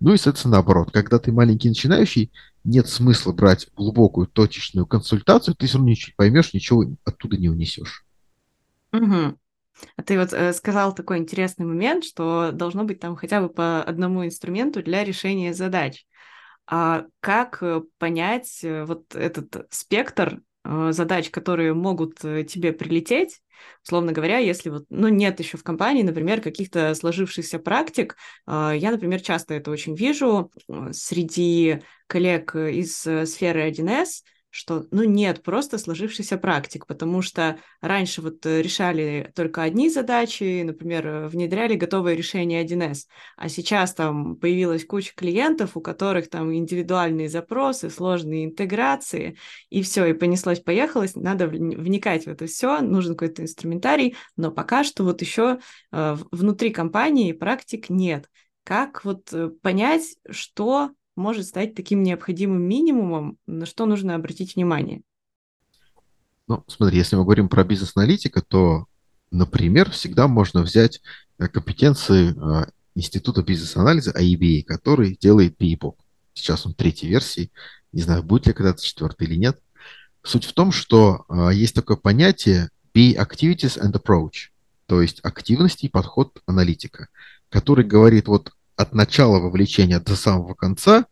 Ну 0.00 0.12
и, 0.12 0.18
соответственно, 0.18 0.56
наоборот. 0.56 0.90
Когда 0.92 1.18
ты 1.18 1.32
маленький 1.32 1.68
начинающий, 1.68 2.30
нет 2.64 2.88
смысла 2.88 3.32
брать 3.32 3.68
глубокую 3.74 4.26
точечную 4.26 4.86
консультацию, 4.86 5.54
ты 5.54 5.66
все 5.66 5.78
равно 5.78 5.90
ничего 5.90 6.12
поймешь, 6.16 6.52
ничего 6.52 6.84
оттуда 7.04 7.36
не 7.36 7.48
унесешь. 7.48 8.04
Угу. 8.92 9.36
А 9.96 10.02
ты 10.02 10.18
вот 10.18 10.32
э, 10.32 10.52
сказал 10.52 10.94
такой 10.94 11.18
интересный 11.18 11.66
момент, 11.66 12.04
что 12.04 12.50
должно 12.52 12.84
быть 12.84 13.00
там 13.00 13.16
хотя 13.16 13.40
бы 13.40 13.48
по 13.48 13.82
одному 13.82 14.24
инструменту 14.24 14.82
для 14.82 15.04
решения 15.04 15.54
задач. 15.54 16.04
А 16.66 17.04
как 17.20 17.62
э, 17.62 17.82
понять 17.98 18.60
э, 18.62 18.84
вот 18.84 19.14
этот 19.14 19.66
спектр 19.70 20.40
э, 20.64 20.92
задач, 20.92 21.30
которые 21.30 21.74
могут 21.74 22.24
э, 22.24 22.44
тебе 22.44 22.72
прилететь, 22.72 23.40
Условно 23.84 24.10
говоря, 24.10 24.38
если 24.38 24.70
вот, 24.70 24.86
ну, 24.90 25.06
нет 25.06 25.38
еще 25.38 25.56
в 25.56 25.62
компании, 25.62 26.02
например, 26.02 26.40
каких-то 26.40 26.94
сложившихся 26.96 27.60
практик, 27.60 28.16
а, 28.44 28.72
я, 28.72 28.90
например, 28.90 29.20
часто 29.20 29.54
это 29.54 29.70
очень 29.70 29.94
вижу 29.94 30.50
среди 30.90 31.80
коллег 32.08 32.56
из 32.56 32.96
сферы 32.96 33.62
1С, 33.68 34.24
что, 34.52 34.86
ну, 34.90 35.02
нет 35.04 35.42
просто 35.42 35.78
сложившийся 35.78 36.36
практик, 36.36 36.86
потому 36.86 37.22
что 37.22 37.58
раньше 37.80 38.20
вот 38.20 38.44
э, 38.44 38.60
решали 38.60 39.32
только 39.34 39.62
одни 39.62 39.88
задачи, 39.88 40.60
например, 40.60 41.06
э, 41.06 41.28
внедряли 41.28 41.74
готовое 41.74 42.12
решение 42.12 42.62
1С, 42.62 43.06
а 43.38 43.48
сейчас 43.48 43.94
там 43.94 44.36
появилась 44.36 44.84
куча 44.84 45.14
клиентов, 45.16 45.74
у 45.74 45.80
которых 45.80 46.28
там 46.28 46.54
индивидуальные 46.54 47.30
запросы, 47.30 47.88
сложные 47.88 48.44
интеграции, 48.44 49.38
и 49.70 49.80
все, 49.80 50.04
и 50.04 50.12
понеслось-поехалось, 50.12 51.16
надо 51.16 51.46
вникать 51.46 52.26
в 52.26 52.28
это 52.28 52.44
все, 52.44 52.82
нужен 52.82 53.16
какой-то 53.16 53.42
инструментарий, 53.42 54.16
но 54.36 54.50
пока 54.50 54.84
что 54.84 55.04
вот 55.04 55.22
еще 55.22 55.60
э, 55.92 56.16
внутри 56.30 56.68
компании 56.70 57.32
практик 57.32 57.88
нет. 57.88 58.28
Как 58.64 59.02
вот 59.04 59.32
понять, 59.62 60.04
что 60.30 60.90
может 61.16 61.46
стать 61.46 61.74
таким 61.74 62.02
необходимым 62.02 62.62
минимумом, 62.62 63.38
на 63.46 63.66
что 63.66 63.86
нужно 63.86 64.14
обратить 64.14 64.56
внимание? 64.56 65.02
Ну, 66.48 66.64
смотри, 66.66 66.98
если 66.98 67.16
мы 67.16 67.24
говорим 67.24 67.48
про 67.48 67.64
бизнес-аналитика, 67.64 68.42
то, 68.42 68.86
например, 69.30 69.90
всегда 69.90 70.28
можно 70.28 70.62
взять 70.62 71.00
э, 71.38 71.48
компетенции 71.48 72.34
э, 72.34 72.70
Института 72.94 73.42
бизнес-анализа 73.42 74.12
АИБИ, 74.12 74.62
который 74.62 75.16
делает 75.20 75.60
PIBOK. 75.60 75.94
Сейчас 76.34 76.66
он 76.66 76.74
третьей 76.74 77.08
версии. 77.08 77.50
Не 77.92 78.02
знаю, 78.02 78.22
будет 78.22 78.46
ли 78.46 78.52
когда-то 78.52 78.82
четвертый 78.82 79.26
или 79.28 79.36
нет. 79.36 79.60
Суть 80.22 80.44
в 80.44 80.52
том, 80.52 80.72
что 80.72 81.24
э, 81.28 81.50
есть 81.54 81.74
такое 81.74 81.96
понятие 81.96 82.70
be 82.94 83.16
activities 83.16 83.80
and 83.80 83.92
approach, 83.92 84.50
то 84.86 85.00
есть 85.00 85.20
активность 85.22 85.84
и 85.84 85.88
подход 85.88 86.42
аналитика, 86.46 87.08
который 87.48 87.84
говорит 87.84 88.28
вот 88.28 88.52
от 88.82 88.94
начала 88.94 89.38
вовлечения 89.38 90.00
до 90.00 90.16
самого 90.16 90.54
конца 90.54 91.06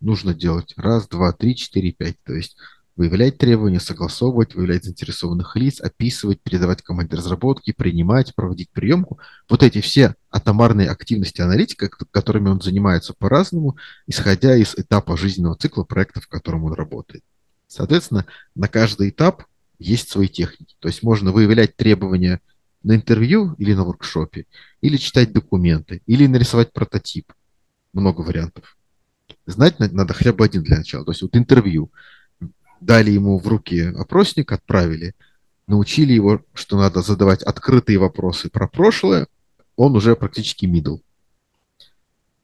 нужно 0.00 0.34
делать 0.34 0.74
раз, 0.76 1.08
два, 1.08 1.32
три, 1.32 1.56
четыре, 1.56 1.92
пять. 1.92 2.16
То 2.24 2.34
есть 2.34 2.56
выявлять 2.96 3.38
требования, 3.38 3.80
согласовывать, 3.80 4.54
выявлять 4.54 4.84
заинтересованных 4.84 5.56
лиц, 5.56 5.80
описывать, 5.80 6.40
передавать 6.42 6.82
команде 6.82 7.16
разработки, 7.16 7.72
принимать, 7.72 8.34
проводить 8.34 8.70
приемку. 8.70 9.18
Вот 9.48 9.62
эти 9.62 9.80
все 9.80 10.14
атомарные 10.30 10.90
активности 10.90 11.40
аналитика, 11.40 11.88
которыми 11.88 12.48
он 12.48 12.60
занимается 12.60 13.14
по-разному, 13.14 13.76
исходя 14.06 14.56
из 14.56 14.74
этапа 14.74 15.16
жизненного 15.16 15.56
цикла 15.56 15.84
проекта, 15.84 16.20
в 16.20 16.28
котором 16.28 16.64
он 16.64 16.74
работает. 16.74 17.24
Соответственно, 17.66 18.26
на 18.54 18.68
каждый 18.68 19.08
этап 19.08 19.44
есть 19.78 20.10
свои 20.10 20.28
техники. 20.28 20.76
То 20.78 20.88
есть 20.88 21.02
можно 21.02 21.32
выявлять 21.32 21.76
требования 21.76 22.40
на 22.82 22.94
интервью 22.94 23.54
или 23.58 23.74
на 23.74 23.84
воркшопе, 23.84 24.46
или 24.80 24.96
читать 24.96 25.32
документы, 25.32 26.02
или 26.06 26.26
нарисовать 26.26 26.72
прототип. 26.72 27.32
Много 27.92 28.22
вариантов. 28.22 28.76
Знать 29.46 29.78
надо 29.78 30.14
хотя 30.14 30.32
бы 30.32 30.44
один 30.44 30.62
для 30.62 30.78
начала. 30.78 31.04
То 31.04 31.10
есть 31.10 31.22
вот 31.22 31.36
интервью 31.36 31.90
дали 32.80 33.10
ему 33.10 33.38
в 33.38 33.46
руки 33.46 33.80
опросник, 33.80 34.52
отправили, 34.52 35.14
научили 35.66 36.12
его, 36.12 36.42
что 36.54 36.76
надо 36.78 37.02
задавать 37.02 37.42
открытые 37.42 37.98
вопросы 37.98 38.50
про 38.50 38.68
прошлое, 38.68 39.26
он 39.76 39.96
уже 39.96 40.16
практически 40.16 40.66
middle. 40.66 41.00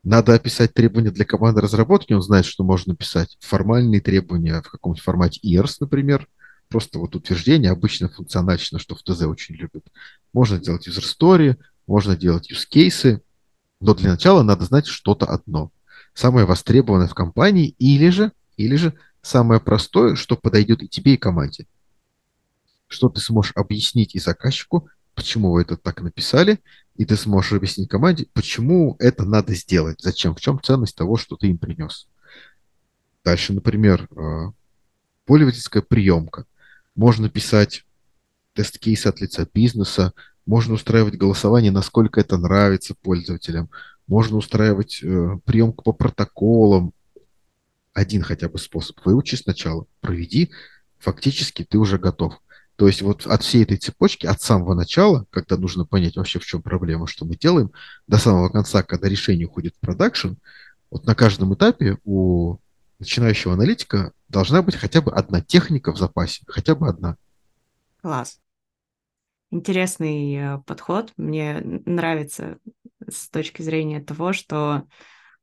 Надо 0.04 0.34
описать 0.34 0.72
требования 0.72 1.10
для 1.10 1.24
команды 1.24 1.60
разработки, 1.60 2.12
он 2.12 2.22
знает, 2.22 2.46
что 2.46 2.64
можно 2.64 2.94
писать 2.94 3.36
формальные 3.40 4.00
требования 4.00 4.62
в 4.62 4.70
каком-нибудь 4.70 5.02
формате 5.02 5.40
ERS, 5.44 5.76
например, 5.80 6.28
просто 6.68 6.98
вот 6.98 7.14
утверждение, 7.16 7.70
обычно 7.70 8.08
функционально, 8.08 8.58
что 8.58 8.94
в 8.94 9.02
ТЗ 9.02 9.22
очень 9.22 9.54
любят. 9.54 9.86
Можно 10.32 10.58
делать 10.58 10.86
user 10.88 11.04
story, 11.04 11.56
можно 11.86 12.16
делать 12.16 12.50
use 12.50 12.66
cases, 12.70 13.20
но 13.80 13.94
для 13.94 14.10
начала 14.10 14.42
надо 14.42 14.64
знать 14.64 14.86
что-то 14.86 15.26
одно. 15.26 15.70
Самое 16.14 16.46
востребованное 16.46 17.08
в 17.08 17.14
компании 17.14 17.74
или 17.78 18.10
же, 18.10 18.32
или 18.56 18.76
же 18.76 18.94
самое 19.22 19.60
простое, 19.60 20.14
что 20.14 20.36
подойдет 20.36 20.82
и 20.82 20.88
тебе, 20.88 21.14
и 21.14 21.16
команде. 21.16 21.66
Что 22.86 23.08
ты 23.08 23.20
сможешь 23.20 23.52
объяснить 23.54 24.14
и 24.14 24.18
заказчику, 24.18 24.88
почему 25.14 25.52
вы 25.52 25.62
это 25.62 25.76
так 25.76 26.00
написали, 26.00 26.60
и 26.96 27.04
ты 27.04 27.16
сможешь 27.16 27.52
объяснить 27.52 27.88
команде, 27.88 28.26
почему 28.32 28.96
это 28.98 29.24
надо 29.24 29.54
сделать, 29.54 30.00
зачем, 30.00 30.34
в 30.34 30.40
чем 30.40 30.60
ценность 30.62 30.96
того, 30.96 31.16
что 31.16 31.36
ты 31.36 31.48
им 31.48 31.58
принес. 31.58 32.08
Дальше, 33.24 33.52
например, 33.52 34.08
э, 34.10 34.52
пользовательская 35.24 35.82
приемка. 35.82 36.46
Можно 36.98 37.30
писать 37.30 37.84
тест-кейсы 38.54 39.06
от 39.06 39.20
лица 39.20 39.46
бизнеса, 39.54 40.14
можно 40.46 40.74
устраивать 40.74 41.14
голосование, 41.14 41.70
насколько 41.70 42.18
это 42.18 42.36
нравится 42.38 42.96
пользователям, 43.00 43.70
можно 44.08 44.36
устраивать 44.36 44.98
э, 45.04 45.38
приемку 45.44 45.84
по 45.84 45.92
протоколам, 45.92 46.92
один 47.92 48.22
хотя 48.22 48.48
бы 48.48 48.58
способ 48.58 48.98
выучи 49.04 49.36
сначала, 49.36 49.86
проведи, 50.00 50.50
фактически 50.98 51.64
ты 51.64 51.78
уже 51.78 51.98
готов. 51.98 52.34
То 52.74 52.88
есть 52.88 53.00
вот 53.02 53.28
от 53.28 53.44
всей 53.44 53.62
этой 53.62 53.76
цепочки, 53.76 54.26
от 54.26 54.42
самого 54.42 54.74
начала, 54.74 55.24
когда 55.30 55.56
нужно 55.56 55.84
понять 55.84 56.16
вообще, 56.16 56.40
в 56.40 56.46
чем 56.46 56.62
проблема, 56.62 57.06
что 57.06 57.24
мы 57.24 57.36
делаем, 57.36 57.70
до 58.08 58.18
самого 58.18 58.48
конца, 58.48 58.82
когда 58.82 59.08
решение 59.08 59.46
уходит 59.46 59.76
в 59.76 59.78
продакшн, 59.78 60.30
вот 60.90 61.06
на 61.06 61.14
каждом 61.14 61.54
этапе 61.54 61.98
у 62.04 62.56
начинающего 62.98 63.54
аналитика 63.54 64.12
должна 64.28 64.62
быть 64.62 64.76
хотя 64.76 65.00
бы 65.00 65.12
одна 65.12 65.40
техника 65.40 65.92
в 65.92 65.98
запасе, 65.98 66.42
хотя 66.46 66.74
бы 66.74 66.88
одна. 66.88 67.16
Класс. 68.02 68.40
Интересный 69.50 70.34
э, 70.34 70.58
подход. 70.66 71.12
Мне 71.16 71.60
нравится 71.86 72.58
с 73.08 73.28
точки 73.30 73.62
зрения 73.62 74.00
того, 74.00 74.32
что 74.32 74.86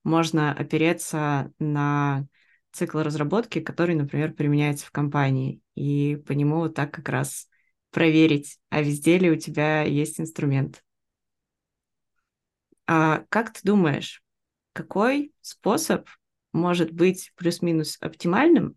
можно 0.03 0.53
опереться 0.53 1.51
на 1.57 2.27
цикл 2.71 2.99
разработки, 2.99 3.59
который, 3.59 3.95
например, 3.95 4.33
применяется 4.33 4.85
в 4.85 4.91
компании, 4.91 5.61
и 5.75 6.21
по 6.27 6.33
нему 6.33 6.57
вот 6.57 6.75
так 6.75 6.91
как 6.91 7.09
раз 7.09 7.47
проверить, 7.89 8.59
а 8.69 8.81
везде 8.81 9.17
ли 9.17 9.31
у 9.31 9.37
тебя 9.37 9.83
есть 9.83 10.19
инструмент. 10.19 10.83
А 12.85 13.23
как 13.29 13.53
ты 13.53 13.61
думаешь, 13.63 14.21
какой 14.73 15.33
способ 15.41 16.07
может 16.55 16.91
быть 16.91 17.31
плюс-минус 17.35 17.97
оптимальным, 18.01 18.75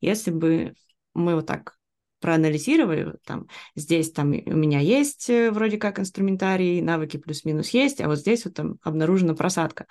если 0.00 0.30
бы 0.30 0.74
мы 1.14 1.34
вот 1.34 1.46
так 1.46 1.76
проанализировали, 2.20 3.14
там, 3.24 3.46
здесь 3.74 4.12
там 4.12 4.28
у 4.28 4.56
меня 4.56 4.80
есть 4.80 5.30
э, 5.30 5.50
вроде 5.50 5.78
как 5.78 5.98
инструментарий, 5.98 6.82
навыки 6.82 7.16
плюс-минус 7.16 7.70
есть, 7.70 8.00
а 8.00 8.08
вот 8.08 8.18
здесь 8.18 8.44
вот 8.44 8.54
там 8.54 8.76
обнаружена 8.82 9.34
просадка. 9.34 9.86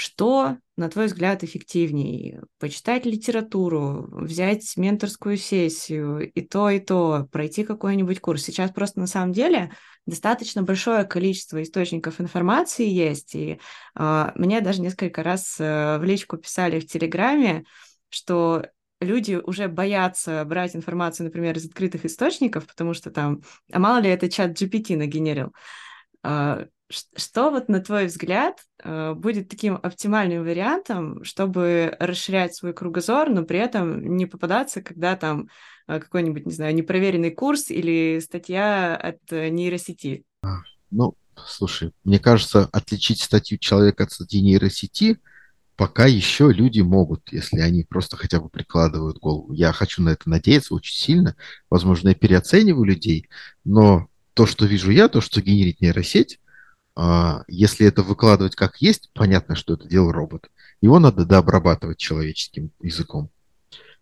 Что, 0.00 0.58
на 0.76 0.88
твой 0.88 1.06
взгляд, 1.06 1.42
эффективнее? 1.42 2.44
Почитать 2.60 3.04
литературу, 3.04 4.06
взять 4.12 4.76
менторскую 4.76 5.36
сессию, 5.36 6.30
и 6.30 6.40
то, 6.40 6.70
и 6.70 6.78
то, 6.78 7.26
пройти 7.32 7.64
какой-нибудь 7.64 8.20
курс. 8.20 8.44
Сейчас 8.44 8.70
просто 8.70 9.00
на 9.00 9.08
самом 9.08 9.32
деле 9.32 9.72
достаточно 10.06 10.62
большое 10.62 11.02
количество 11.02 11.60
источников 11.60 12.20
информации 12.20 12.86
есть, 12.86 13.34
и 13.34 13.58
э, 13.96 14.32
мне 14.36 14.60
даже 14.60 14.82
несколько 14.82 15.24
раз 15.24 15.56
э, 15.58 15.98
в 15.98 16.04
личку 16.04 16.36
писали 16.36 16.78
в 16.78 16.86
Телеграме, 16.86 17.64
что 18.08 18.66
люди 19.00 19.34
уже 19.34 19.66
боятся 19.66 20.44
брать 20.44 20.76
информацию, 20.76 21.26
например, 21.26 21.56
из 21.56 21.66
открытых 21.66 22.04
источников, 22.04 22.68
потому 22.68 22.94
что 22.94 23.10
там, 23.10 23.42
а 23.72 23.80
мало 23.80 23.98
ли 23.98 24.10
это 24.10 24.30
чат 24.30 24.52
GPT 24.52 24.96
нагенерил. 24.96 25.52
Что 26.90 27.50
вот, 27.50 27.68
на 27.68 27.80
твой 27.80 28.06
взгляд, 28.06 28.60
э, 28.82 29.12
будет 29.14 29.48
таким 29.48 29.74
оптимальным 29.74 30.42
вариантом, 30.42 31.22
чтобы 31.22 31.94
расширять 32.00 32.54
свой 32.54 32.72
кругозор, 32.72 33.28
но 33.28 33.44
при 33.44 33.58
этом 33.58 34.16
не 34.16 34.26
попадаться, 34.26 34.80
когда 34.80 35.14
там 35.16 35.48
э, 35.86 36.00
какой-нибудь, 36.00 36.46
не 36.46 36.52
знаю, 36.52 36.74
непроверенный 36.74 37.30
курс 37.30 37.70
или 37.70 38.20
статья 38.20 38.96
от 38.96 39.18
э, 39.30 39.48
нейросети? 39.50 40.24
А, 40.42 40.60
ну, 40.90 41.14
слушай, 41.46 41.92
мне 42.04 42.18
кажется, 42.18 42.68
отличить 42.72 43.20
статью 43.20 43.58
человека 43.58 44.04
от 44.04 44.12
статьи 44.12 44.40
нейросети 44.40 45.18
пока 45.78 46.06
еще 46.06 46.52
люди 46.52 46.80
могут, 46.80 47.32
если 47.32 47.60
они 47.60 47.84
просто 47.84 48.16
хотя 48.16 48.40
бы 48.40 48.48
прикладывают 48.48 49.18
голову. 49.18 49.52
Я 49.52 49.72
хочу 49.72 50.02
на 50.02 50.08
это 50.10 50.28
надеяться 50.28 50.74
очень 50.74 50.96
сильно. 50.96 51.36
Возможно, 51.70 52.08
я 52.08 52.14
переоцениваю 52.16 52.82
людей, 52.82 53.28
но 53.64 54.08
то, 54.34 54.44
что 54.44 54.66
вижу 54.66 54.90
я, 54.90 55.08
то, 55.08 55.20
что 55.20 55.40
генерит 55.40 55.80
нейросеть, 55.80 56.40
если 57.46 57.86
это 57.86 58.02
выкладывать 58.02 58.56
как 58.56 58.82
есть, 58.82 59.10
понятно, 59.14 59.54
что 59.54 59.74
это 59.74 59.86
делал 59.86 60.10
робот. 60.10 60.48
Его 60.80 60.98
надо 60.98 61.24
дообрабатывать 61.24 61.98
человеческим 61.98 62.70
языком. 62.80 63.30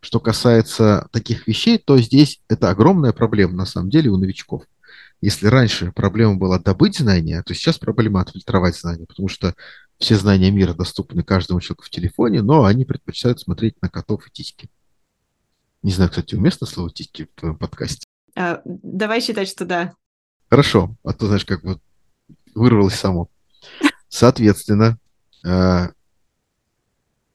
Что 0.00 0.20
касается 0.20 1.08
таких 1.10 1.46
вещей, 1.46 1.78
то 1.78 1.98
здесь 1.98 2.40
это 2.48 2.70
огромная 2.70 3.12
проблема 3.12 3.54
на 3.54 3.66
самом 3.66 3.90
деле 3.90 4.10
у 4.10 4.16
новичков. 4.16 4.62
Если 5.20 5.46
раньше 5.46 5.92
проблема 5.92 6.36
была 6.36 6.58
добыть 6.58 6.98
знания, 6.98 7.42
то 7.42 7.54
сейчас 7.54 7.78
проблема 7.78 8.20
отфильтровать 8.20 8.76
знания, 8.76 9.06
потому 9.06 9.28
что 9.28 9.54
все 9.98 10.16
знания 10.16 10.50
мира 10.50 10.74
доступны 10.74 11.22
каждому 11.22 11.60
человеку 11.60 11.84
в 11.84 11.90
телефоне, 11.90 12.42
но 12.42 12.64
они 12.64 12.84
предпочитают 12.84 13.40
смотреть 13.40 13.80
на 13.80 13.88
котов 13.88 14.26
и 14.26 14.30
тиски. 14.30 14.70
Не 15.82 15.92
знаю, 15.92 16.10
кстати, 16.10 16.34
уместно 16.34 16.66
слово 16.66 16.90
тиски 16.90 17.24
в 17.24 17.38
твоем 17.40 17.56
подкасте? 17.56 18.06
А, 18.36 18.60
давай 18.64 19.20
считать, 19.20 19.48
что 19.48 19.64
да. 19.64 19.94
Хорошо, 20.50 20.94
а 21.02 21.12
то, 21.12 21.26
знаешь, 21.26 21.44
как 21.44 21.64
вот 21.64 21.80
вырвалось 22.56 22.94
само. 22.94 23.28
Соответственно, 24.08 24.98
э, 25.44 25.88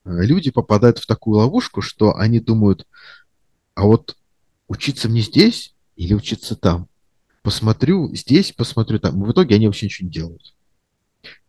люди 0.04 0.52
попадают 0.52 1.00
в 1.00 1.08
такую 1.08 1.38
ловушку, 1.38 1.82
что 1.82 2.16
они 2.16 2.40
думают, 2.40 2.88
а 3.76 3.84
вот 3.84 4.18
учиться 4.68 5.08
мне 5.08 5.22
здесь 5.22 5.74
или 5.96 6.14
учиться 6.14 6.56
там? 6.56 6.88
Посмотрю 7.44 8.14
здесь, 8.14 8.52
посмотрю 8.52 9.00
там. 9.00 9.24
В 9.24 9.32
итоге 9.32 9.56
они 9.56 9.68
вообще 9.68 9.88
ничего 9.88 10.08
не 10.08 10.12
делают. 10.12 10.54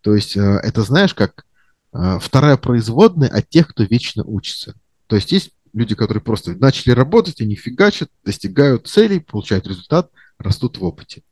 То 0.01 0.15
есть 0.15 0.37
э, 0.37 0.41
это, 0.41 0.83
знаешь, 0.83 1.15
как 1.15 1.45
э, 1.93 2.19
вторая 2.21 2.57
производная 2.57 3.29
от 3.29 3.49
тех, 3.49 3.69
кто 3.69 3.85
вечно 3.85 4.23
учится. 4.25 4.75
То 5.07 5.17
есть 5.17 5.33
есть 5.33 5.51
люди, 5.73 5.95
которые 5.95 6.23
просто 6.23 6.55
начали 6.55 6.93
работать, 6.93 7.41
они 7.41 7.55
фигачат, 7.55 8.11
достигают 8.25 8.89
целей, 8.89 9.21
получают 9.21 9.67
результат, 9.67 10.11
растут 10.39 10.79
в 10.79 10.85
опыте. 10.85 11.23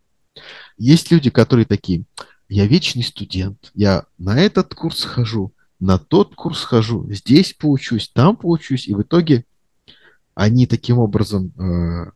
Есть 0.81 1.11
люди, 1.11 1.29
которые 1.29 1.66
такие, 1.66 2.05
я 2.49 2.66
вечный 2.66 3.03
студент, 3.03 3.71
я 3.75 4.07
на 4.16 4.40
этот 4.40 4.75
курс 4.75 5.05
хожу, 5.05 5.53
на 5.79 5.99
тот 5.99 6.35
курс 6.35 6.62
хожу, 6.62 7.07
здесь 7.12 7.53
поучусь, 7.53 8.09
там 8.09 8.35
поучусь, 8.35 8.88
и 8.88 8.95
в 8.95 9.03
итоге 9.03 9.45
они 10.35 10.66
таким 10.66 10.97
образом 10.97 11.53
э, 11.59 12.12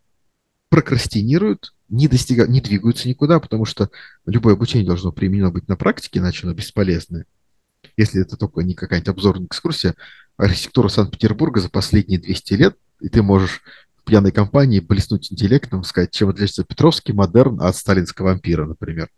прокрастинируют, 0.70 1.74
не 1.90 2.08
достигают, 2.08 2.50
не 2.50 2.62
двигаются 2.62 3.06
никуда, 3.06 3.38
потому 3.38 3.66
что 3.66 3.90
любое 4.24 4.54
обучение 4.54 4.86
должно 4.86 5.12
применено 5.12 5.50
быть 5.50 5.68
на 5.68 5.76
практике, 5.76 6.20
иначе 6.20 6.46
оно 6.46 6.54
бесполезное. 6.54 7.26
Если 7.98 8.22
это 8.22 8.38
только 8.38 8.62
не 8.62 8.72
какая-нибудь 8.72 9.10
обзорная 9.10 9.46
экскурсия 9.46 9.94
архитектуру 10.38 10.88
Санкт-Петербурга 10.88 11.60
за 11.60 11.68
последние 11.68 12.18
200 12.18 12.54
лет, 12.54 12.78
и 13.02 13.10
ты 13.10 13.22
можешь 13.22 13.60
пьяной 14.04 14.32
компании 14.32 14.80
блеснуть 14.80 15.32
интеллектом, 15.32 15.84
сказать, 15.84 16.10
чем 16.10 16.28
отличается 16.28 16.64
Петровский 16.64 17.12
модерн 17.12 17.60
от 17.60 17.76
сталинского 17.76 18.32
ампира, 18.32 18.66
например. 18.66 19.08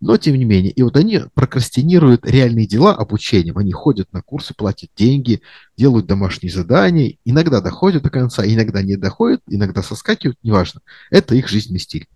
Но, 0.00 0.16
тем 0.16 0.36
не 0.36 0.44
менее, 0.44 0.72
и 0.72 0.82
вот 0.82 0.96
они 0.96 1.20
прокрастинируют 1.34 2.24
реальные 2.24 2.66
дела 2.66 2.94
обучением. 2.94 3.58
Они 3.58 3.70
ходят 3.72 4.10
на 4.12 4.22
курсы, 4.22 4.54
платят 4.54 4.90
деньги, 4.96 5.42
делают 5.76 6.06
домашние 6.06 6.50
задания, 6.50 7.18
иногда 7.26 7.60
доходят 7.60 8.02
до 8.02 8.08
конца, 8.08 8.46
иногда 8.46 8.82
не 8.82 8.96
доходят, 8.96 9.42
иногда 9.46 9.82
соскакивают, 9.82 10.38
неважно. 10.42 10.80
Это 11.10 11.34
их 11.34 11.48
жизненный 11.48 11.80
стиль. 11.80 12.08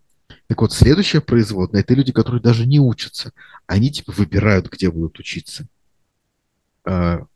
Так 0.47 0.63
вот, 0.63 0.73
следующее 0.73 1.21
производное– 1.21 1.81
это 1.83 1.93
люди, 1.93 2.13
которые 2.13 2.41
даже 2.41 2.67
не 2.67 2.81
учатся. 2.81 3.33
Они 3.67 3.91
типа 3.91 4.13
выбирают, 4.13 4.71
где 4.71 4.91
будут 4.91 5.19
учиться. 5.19 5.67
А, 6.85 7.27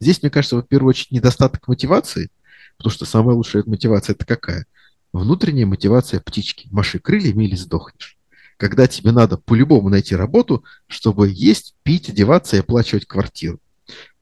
здесь, 0.00 0.22
мне 0.22 0.30
кажется, 0.30 0.56
в 0.56 0.62
первую 0.62 0.90
очередь 0.90 1.10
недостаток 1.10 1.66
мотивации, 1.66 2.30
потому 2.76 2.90
что 2.92 3.04
самая 3.04 3.36
лучшая 3.36 3.64
мотивация– 3.66 4.14
это 4.14 4.24
какая? 4.24 4.66
Внутренняя 5.12 5.66
мотивация 5.66 6.20
птички. 6.20 6.68
Маши 6.70 6.98
крыльями 6.98 7.44
или 7.44 7.56
сдохнешь 7.56 8.16
когда 8.56 8.86
тебе 8.86 9.12
надо 9.12 9.36
по-любому 9.36 9.88
найти 9.88 10.16
работу, 10.16 10.64
чтобы 10.86 11.28
есть, 11.28 11.74
пить, 11.82 12.08
одеваться 12.08 12.56
и 12.56 12.60
оплачивать 12.60 13.06
квартиру. 13.06 13.60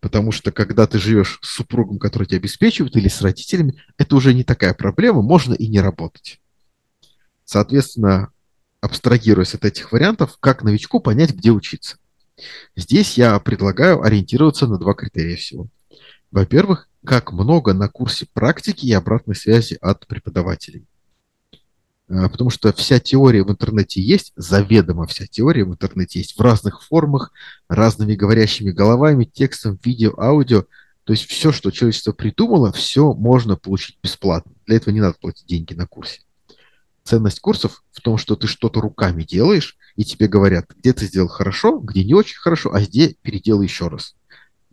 Потому 0.01 0.33
что 0.33 0.53
когда 0.53 0.87
ты 0.87 0.99
живешь 0.99 1.39
с 1.43 1.55
супругом, 1.55 1.99
который 1.99 2.27
тебя 2.27 2.39
обеспечивает, 2.39 2.97
или 2.97 3.09
с 3.09 3.23
родителями, 3.23 3.81
это 3.97 4.17
уже 4.17 4.35
не 4.35 4.45
такая 4.45 4.75
проблема, 4.75 5.23
можно 5.23 5.55
и 5.55 5.67
не 5.69 5.81
работать. 5.81 6.41
Соответственно, 7.45 8.31
абстрагируясь 8.81 9.55
от 9.55 9.65
этих 9.65 9.93
вариантов, 9.93 10.37
как 10.41 10.63
новичку 10.63 11.01
понять, 11.01 11.35
где 11.35 11.51
учиться? 11.51 11.97
Здесь 12.77 13.17
я 13.17 13.39
предлагаю 13.39 14.03
ориентироваться 14.03 14.67
на 14.67 14.79
два 14.79 14.95
критерия 14.95 15.37
всего. 15.37 15.69
Во-первых, 16.31 16.89
как 17.05 17.33
много 17.33 17.75
на 17.75 17.89
курсе 17.89 18.27
практики 18.33 18.87
и 18.87 18.93
обратной 18.93 19.37
связи 19.37 19.77
от 19.81 20.07
преподавателей. 20.07 20.87
А, 22.09 22.29
потому 22.29 22.51
что 22.51 22.73
вся 22.73 23.01
теория 23.01 23.45
в 23.45 23.51
интернете 23.51 24.01
есть, 24.01 24.33
заведомо 24.37 25.07
вся 25.07 25.27
теория 25.27 25.65
в 25.65 25.71
интернете 25.71 26.19
есть 26.19 26.37
в 26.37 26.41
разных 26.41 26.83
формах, 26.83 27.33
разными 27.69 28.15
говорящими 28.15 28.71
головами, 28.71 29.25
текстом, 29.25 29.79
видео, 29.83 30.15
аудио. 30.19 30.65
То 31.05 31.13
есть 31.13 31.27
все, 31.27 31.53
что 31.53 31.71
человечество 31.71 32.13
придумало, 32.13 32.73
все 32.73 33.13
можно 33.13 33.57
получить 33.57 33.99
бесплатно. 34.03 34.53
Для 34.67 34.77
этого 34.77 34.93
не 34.95 35.01
надо 35.01 35.17
платить 35.21 35.47
деньги 35.47 35.75
на 35.75 35.87
курсе. 35.87 36.21
Ценность 37.05 37.41
курсов 37.41 37.83
в 37.93 38.01
том, 38.01 38.17
что 38.17 38.35
ты 38.35 38.47
что-то 38.47 38.81
руками 38.81 39.23
делаешь, 39.25 39.77
и 39.97 40.05
тебе 40.05 40.27
говорят, 40.27 40.71
где 40.75 40.95
ты 40.95 41.05
сделал 41.05 41.29
хорошо, 41.29 41.79
где 41.79 42.03
не 42.03 42.15
очень 42.15 42.39
хорошо, 42.39 42.73
а 42.73 42.81
где 42.81 43.15
переделай 43.21 43.67
еще 43.67 43.89
раз. 43.89 44.15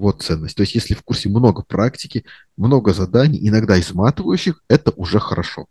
Вот 0.02 0.24
ценность. 0.24 0.58
То 0.58 0.62
есть 0.62 0.74
если 0.74 0.96
в 0.96 1.04
курсе 1.04 1.30
много 1.30 1.62
практики, 1.62 2.26
много 2.58 2.92
заданий, 2.92 3.38
иногда 3.48 3.80
изматывающих, 3.80 4.64
это 4.68 4.90
уже 4.96 5.20
хорошо. 5.20 5.68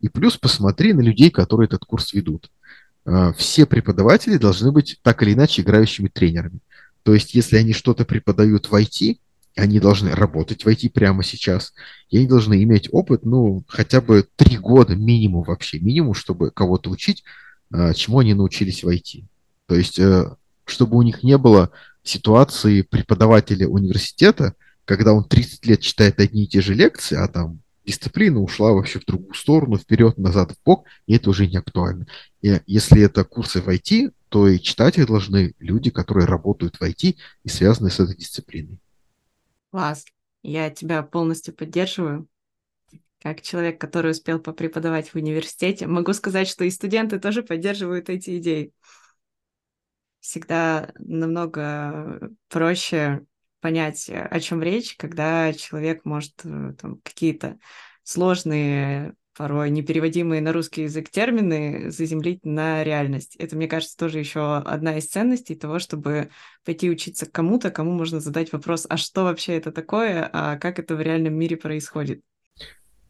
И 0.00 0.08
плюс 0.08 0.38
посмотри 0.38 0.94
на 0.94 1.02
людей, 1.02 1.30
которые 1.30 1.66
этот 1.66 1.84
курс 1.84 2.14
ведут. 2.14 2.50
А, 3.04 3.34
все 3.34 3.66
преподаватели 3.66 4.38
должны 4.38 4.72
быть 4.72 4.98
так 5.02 5.22
или 5.22 5.34
иначе 5.34 5.60
играющими 5.60 6.08
тренерами. 6.08 6.60
То 7.02 7.12
есть, 7.12 7.34
если 7.34 7.58
они 7.58 7.74
что-то 7.74 8.06
преподают 8.06 8.70
в 8.70 8.74
IT, 8.74 9.18
они 9.54 9.80
должны 9.80 10.12
работать 10.12 10.64
в 10.64 10.68
IT 10.68 10.88
прямо 10.88 11.22
сейчас, 11.22 11.74
и 12.08 12.16
они 12.16 12.26
должны 12.26 12.62
иметь 12.62 12.88
опыт, 12.90 13.26
ну, 13.26 13.64
хотя 13.68 14.00
бы 14.00 14.26
три 14.36 14.56
года 14.56 14.96
минимум 14.96 15.42
вообще, 15.42 15.78
минимум, 15.78 16.14
чтобы 16.14 16.50
кого-то 16.50 16.88
учить, 16.88 17.22
а, 17.70 17.92
чему 17.92 18.20
они 18.20 18.32
научились 18.32 18.82
в 18.82 18.88
IT. 18.88 19.24
То 19.66 19.74
есть, 19.74 19.98
э, 19.98 20.24
чтобы 20.64 20.96
у 20.96 21.02
них 21.02 21.22
не 21.22 21.36
было 21.36 21.70
ситуации 22.08 22.82
преподавателя 22.82 23.68
университета, 23.68 24.54
когда 24.84 25.12
он 25.12 25.24
30 25.24 25.66
лет 25.66 25.80
читает 25.80 26.20
одни 26.20 26.44
и 26.44 26.48
те 26.48 26.60
же 26.60 26.74
лекции, 26.74 27.16
а 27.16 27.28
там 27.28 27.60
дисциплина 27.84 28.40
ушла 28.40 28.72
вообще 28.72 28.98
в 28.98 29.04
другую 29.04 29.34
сторону, 29.34 29.78
вперед, 29.78 30.18
назад, 30.18 30.52
в 30.52 30.62
бок, 30.64 30.86
и 31.06 31.14
это 31.14 31.30
уже 31.30 31.46
не 31.46 31.56
актуально. 31.56 32.06
И 32.42 32.60
если 32.66 33.02
это 33.02 33.24
курсы 33.24 33.60
в 33.60 33.68
IT, 33.68 34.12
то 34.28 34.48
и 34.48 34.60
читать 34.60 34.98
их 34.98 35.06
должны 35.06 35.54
люди, 35.58 35.90
которые 35.90 36.26
работают 36.26 36.76
в 36.76 36.82
IT 36.82 37.16
и 37.44 37.48
связаны 37.48 37.90
с 37.90 38.00
этой 38.00 38.16
дисциплиной. 38.16 38.80
Класс. 39.70 40.04
Я 40.42 40.70
тебя 40.70 41.02
полностью 41.02 41.54
поддерживаю. 41.54 42.28
Как 43.20 43.40
человек, 43.40 43.80
который 43.80 44.12
успел 44.12 44.38
попреподавать 44.38 45.08
в 45.08 45.16
университете, 45.16 45.86
могу 45.86 46.12
сказать, 46.12 46.48
что 46.48 46.64
и 46.64 46.70
студенты 46.70 47.18
тоже 47.18 47.42
поддерживают 47.42 48.08
эти 48.08 48.38
идеи. 48.38 48.72
Всегда 50.26 50.90
намного 50.98 52.32
проще 52.48 53.22
понять, 53.60 54.08
э, 54.08 54.20
о 54.20 54.40
чем 54.40 54.60
речь, 54.60 54.96
когда 54.96 55.52
человек 55.52 56.04
может 56.04 56.32
э, 56.42 56.74
там, 56.80 56.98
какие-то 57.04 57.58
сложные, 58.02 59.14
порой 59.36 59.70
непереводимые 59.70 60.40
на 60.40 60.52
русский 60.52 60.82
язык 60.82 61.10
термины 61.10 61.92
заземлить 61.92 62.44
на 62.44 62.82
реальность. 62.82 63.36
Это, 63.36 63.54
мне 63.54 63.68
кажется, 63.68 63.96
тоже 63.96 64.18
еще 64.18 64.56
одна 64.56 64.98
из 64.98 65.06
ценностей 65.06 65.54
того, 65.54 65.78
чтобы 65.78 66.30
пойти 66.64 66.90
учиться 66.90 67.26
кому-то, 67.26 67.70
кому 67.70 67.92
можно 67.92 68.18
задать 68.18 68.50
вопрос, 68.50 68.84
а 68.88 68.96
что 68.96 69.22
вообще 69.22 69.52
это 69.56 69.70
такое, 69.70 70.28
а 70.32 70.56
как 70.56 70.80
это 70.80 70.96
в 70.96 71.00
реальном 71.00 71.34
мире 71.34 71.56
происходит. 71.56 72.20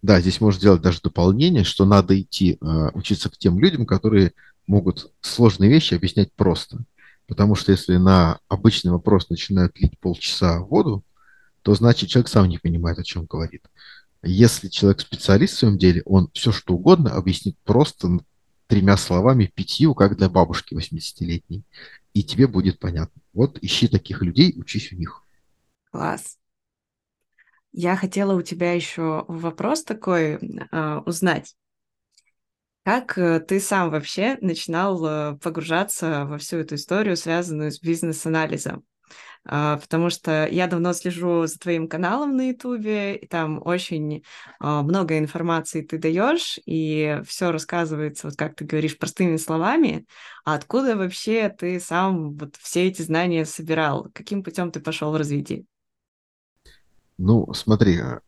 Да, 0.02 0.20
здесь 0.20 0.42
можно 0.42 0.60
сделать 0.60 0.82
даже 0.82 1.00
дополнение, 1.00 1.64
что 1.64 1.86
надо 1.86 2.20
идти 2.20 2.58
э, 2.60 2.90
учиться 2.92 3.30
к 3.30 3.38
тем 3.38 3.58
людям, 3.58 3.86
которые 3.86 4.34
могут 4.66 5.14
сложные 5.22 5.70
вещи 5.70 5.94
объяснять 5.94 6.30
просто. 6.34 6.84
Потому 7.26 7.54
что 7.54 7.72
если 7.72 7.96
на 7.96 8.38
обычный 8.48 8.92
вопрос 8.92 9.28
начинают 9.28 9.78
лить 9.80 9.98
полчаса 9.98 10.60
воду, 10.60 11.04
то 11.62 11.74
значит 11.74 12.08
человек 12.08 12.28
сам 12.28 12.48
не 12.48 12.58
понимает, 12.58 12.98
о 12.98 13.04
чем 13.04 13.26
говорит. 13.26 13.64
Если 14.22 14.68
человек 14.68 15.00
специалист 15.00 15.54
в 15.54 15.58
своем 15.58 15.78
деле, 15.78 16.02
он 16.04 16.30
все 16.32 16.52
что 16.52 16.74
угодно 16.74 17.12
объяснит 17.12 17.56
просто 17.64 18.20
тремя 18.66 18.96
словами, 18.96 19.50
пятью, 19.54 19.94
как 19.94 20.16
для 20.16 20.28
бабушки 20.28 20.74
80-летней. 20.74 21.64
И 22.14 22.22
тебе 22.22 22.46
будет 22.46 22.78
понятно. 22.78 23.20
Вот 23.32 23.58
ищи 23.62 23.88
таких 23.88 24.22
людей, 24.22 24.54
учись 24.56 24.92
у 24.92 24.96
них. 24.96 25.22
Класс. 25.90 26.38
Я 27.72 27.94
хотела 27.96 28.34
у 28.34 28.42
тебя 28.42 28.72
еще 28.72 29.24
вопрос 29.28 29.84
такой 29.84 30.38
э, 30.38 30.98
узнать. 31.04 31.54
Как 32.86 33.18
э, 33.18 33.40
ты 33.40 33.58
сам 33.58 33.90
вообще 33.90 34.38
начинал 34.40 35.04
э, 35.04 35.36
погружаться 35.42 36.24
во 36.24 36.38
всю 36.38 36.58
эту 36.58 36.76
историю, 36.76 37.16
связанную 37.16 37.72
с 37.72 37.80
бизнес-анализом? 37.80 38.84
А, 39.44 39.78
потому 39.78 40.08
что 40.08 40.46
я 40.46 40.68
давно 40.68 40.92
слежу 40.92 41.46
за 41.46 41.58
твоим 41.58 41.88
каналом 41.88 42.36
на 42.36 42.50
Ютубе, 42.50 43.16
и 43.16 43.26
там 43.26 43.60
очень 43.64 44.22
а, 44.60 44.82
много 44.82 45.18
информации 45.18 45.82
ты 45.82 45.98
даешь, 45.98 46.60
и 46.64 47.20
все 47.26 47.50
рассказывается, 47.50 48.28
вот 48.28 48.36
как 48.36 48.54
ты 48.54 48.64
говоришь, 48.64 48.96
простыми 48.96 49.36
словами. 49.36 50.06
А 50.44 50.54
откуда 50.54 50.96
вообще 50.96 51.48
ты 51.48 51.80
сам 51.80 52.36
вот 52.36 52.54
все 52.54 52.86
эти 52.86 53.02
знания 53.02 53.46
собирал? 53.46 54.06
Каким 54.14 54.44
путем 54.44 54.70
ты 54.70 54.78
пошел 54.78 55.10
в 55.10 55.16
развитии? 55.16 55.66
Ну, 57.18 57.52
смотри, 57.52 57.98
а, 57.98 58.20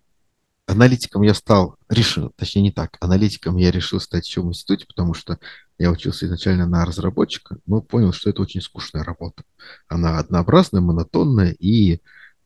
аналитиком 0.69 1.23
я 1.23 1.35
стал, 1.35 1.77
решил, 1.89 2.31
точнее 2.37 2.63
не 2.63 2.73
так, 2.73 2.97
аналитиком 3.01 3.57
я 3.57 3.71
решил 3.71 4.01
стать 4.01 4.27
еще 4.27 4.43
в 4.43 4.49
институте, 4.49 4.87
потому 4.87 5.15
что 5.15 5.39
я 5.79 5.91
учился 5.91 6.27
изначально 6.27 6.67
на 6.67 6.85
разработчика, 6.85 7.57
но 7.67 7.81
понял, 7.81 8.13
что 8.13 8.29
это 8.29 8.43
очень 8.43 8.61
скучная 8.61 9.03
работа. 9.03 9.45
Она 9.89 10.19
однообразная, 10.19 10.83
монотонная 10.83 11.53
и, 11.59 11.95
э, 11.95 11.99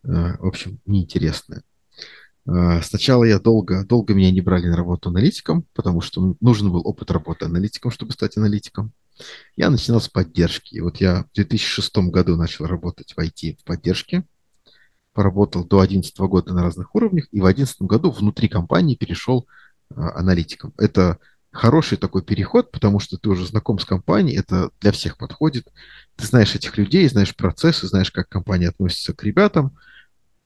в 0.02 0.46
общем, 0.46 0.78
неинтересная. 0.86 1.62
Э, 2.46 2.80
сначала 2.82 3.24
я 3.24 3.40
долго, 3.40 3.84
долго 3.84 4.14
меня 4.14 4.30
не 4.30 4.40
брали 4.40 4.68
на 4.68 4.76
работу 4.76 5.08
аналитиком, 5.08 5.66
потому 5.74 6.00
что 6.00 6.36
нужен 6.40 6.70
был 6.70 6.82
опыт 6.86 7.10
работы 7.10 7.46
аналитиком, 7.46 7.90
чтобы 7.90 8.12
стать 8.12 8.36
аналитиком. 8.36 8.92
Я 9.56 9.68
начинал 9.68 10.00
с 10.00 10.08
поддержки. 10.08 10.74
И 10.74 10.80
вот 10.80 10.98
я 10.98 11.24
в 11.24 11.34
2006 11.34 11.96
году 12.10 12.36
начал 12.36 12.66
работать 12.66 13.14
в 13.14 13.18
IT 13.18 13.58
в 13.60 13.64
поддержке 13.64 14.24
поработал 15.12 15.64
до 15.64 15.78
2011 15.78 16.18
года 16.20 16.54
на 16.54 16.62
разных 16.62 16.94
уровнях, 16.94 17.26
и 17.30 17.40
в 17.40 17.44
2011 17.44 17.82
году 17.82 18.10
внутри 18.10 18.48
компании 18.48 18.94
перешел 18.94 19.46
а, 19.94 20.18
аналитиком. 20.18 20.72
Это 20.78 21.18
хороший 21.50 21.98
такой 21.98 22.22
переход, 22.22 22.70
потому 22.72 22.98
что 22.98 23.18
ты 23.18 23.28
уже 23.28 23.46
знаком 23.46 23.78
с 23.78 23.84
компанией, 23.84 24.38
это 24.38 24.70
для 24.80 24.90
всех 24.92 25.18
подходит. 25.18 25.68
Ты 26.16 26.26
знаешь 26.26 26.54
этих 26.54 26.76
людей, 26.78 27.08
знаешь 27.08 27.36
процессы, 27.36 27.86
знаешь, 27.86 28.10
как 28.10 28.28
компания 28.28 28.68
относится 28.68 29.12
к 29.12 29.22
ребятам. 29.22 29.76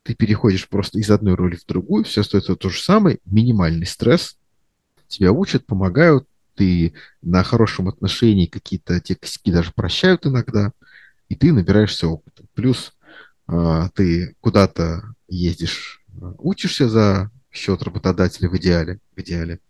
Ты 0.03 0.15
переходишь 0.15 0.69
просто 0.69 0.99
из 0.99 1.11
одной 1.11 1.35
роли 1.35 1.57
в 1.57 1.65
другую, 1.67 2.05
все 2.05 2.21
остается 2.21 2.57
то 2.57 2.69
же 2.69 2.81
самое, 2.81 3.19
минимальный 3.25 3.87
стресс. 3.87 4.37
Тебя 5.09 5.33
учат, 5.33 5.67
помогают, 5.67 6.27
ты 6.57 6.95
на 7.23 7.45
хорошем 7.45 7.89
отношении 7.89 8.47
какие-то 8.47 9.01
те 9.01 9.15
косяки 9.15 9.53
даже 9.53 9.73
прощают 9.73 10.27
иногда, 10.27 10.73
и 11.29 11.37
ты 11.37 11.53
набираешься 11.53 12.09
опыта. 12.09 12.45
Плюс 12.55 12.96
ты 13.47 14.35
куда-то 14.41 15.15
ездишь, 15.29 16.03
учишься 16.39 16.89
за 16.89 17.31
счет 17.53 17.83
работодателя 17.83 18.49
в 18.49 18.57
идеале, 18.57 19.01
в 19.15 19.21
идеале, 19.21 19.61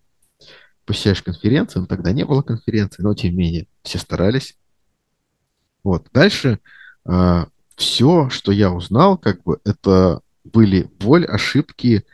посещаешь 0.85 1.23
конференции, 1.23 1.81
но 1.81 1.87
тогда 1.87 2.13
не 2.13 2.25
было 2.25 2.43
конференции, 2.43 3.03
но 3.03 3.15
тем 3.15 3.33
не 3.33 3.37
менее 3.37 3.67
все 3.83 3.99
старались. 3.99 4.57
Вот. 5.83 6.09
Дальше 6.13 6.61
а, 7.05 7.49
все, 7.77 8.29
что 8.31 8.53
я 8.53 8.73
узнал, 8.73 9.19
как 9.19 9.43
бы 9.43 9.61
это 9.65 10.21
были 10.45 10.91
боль, 10.99 11.27
ошибки 11.27 12.05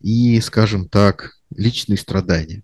и, 0.00 0.40
скажем 0.40 0.88
так, 0.88 1.38
личные 1.50 1.98
страдания. 1.98 2.62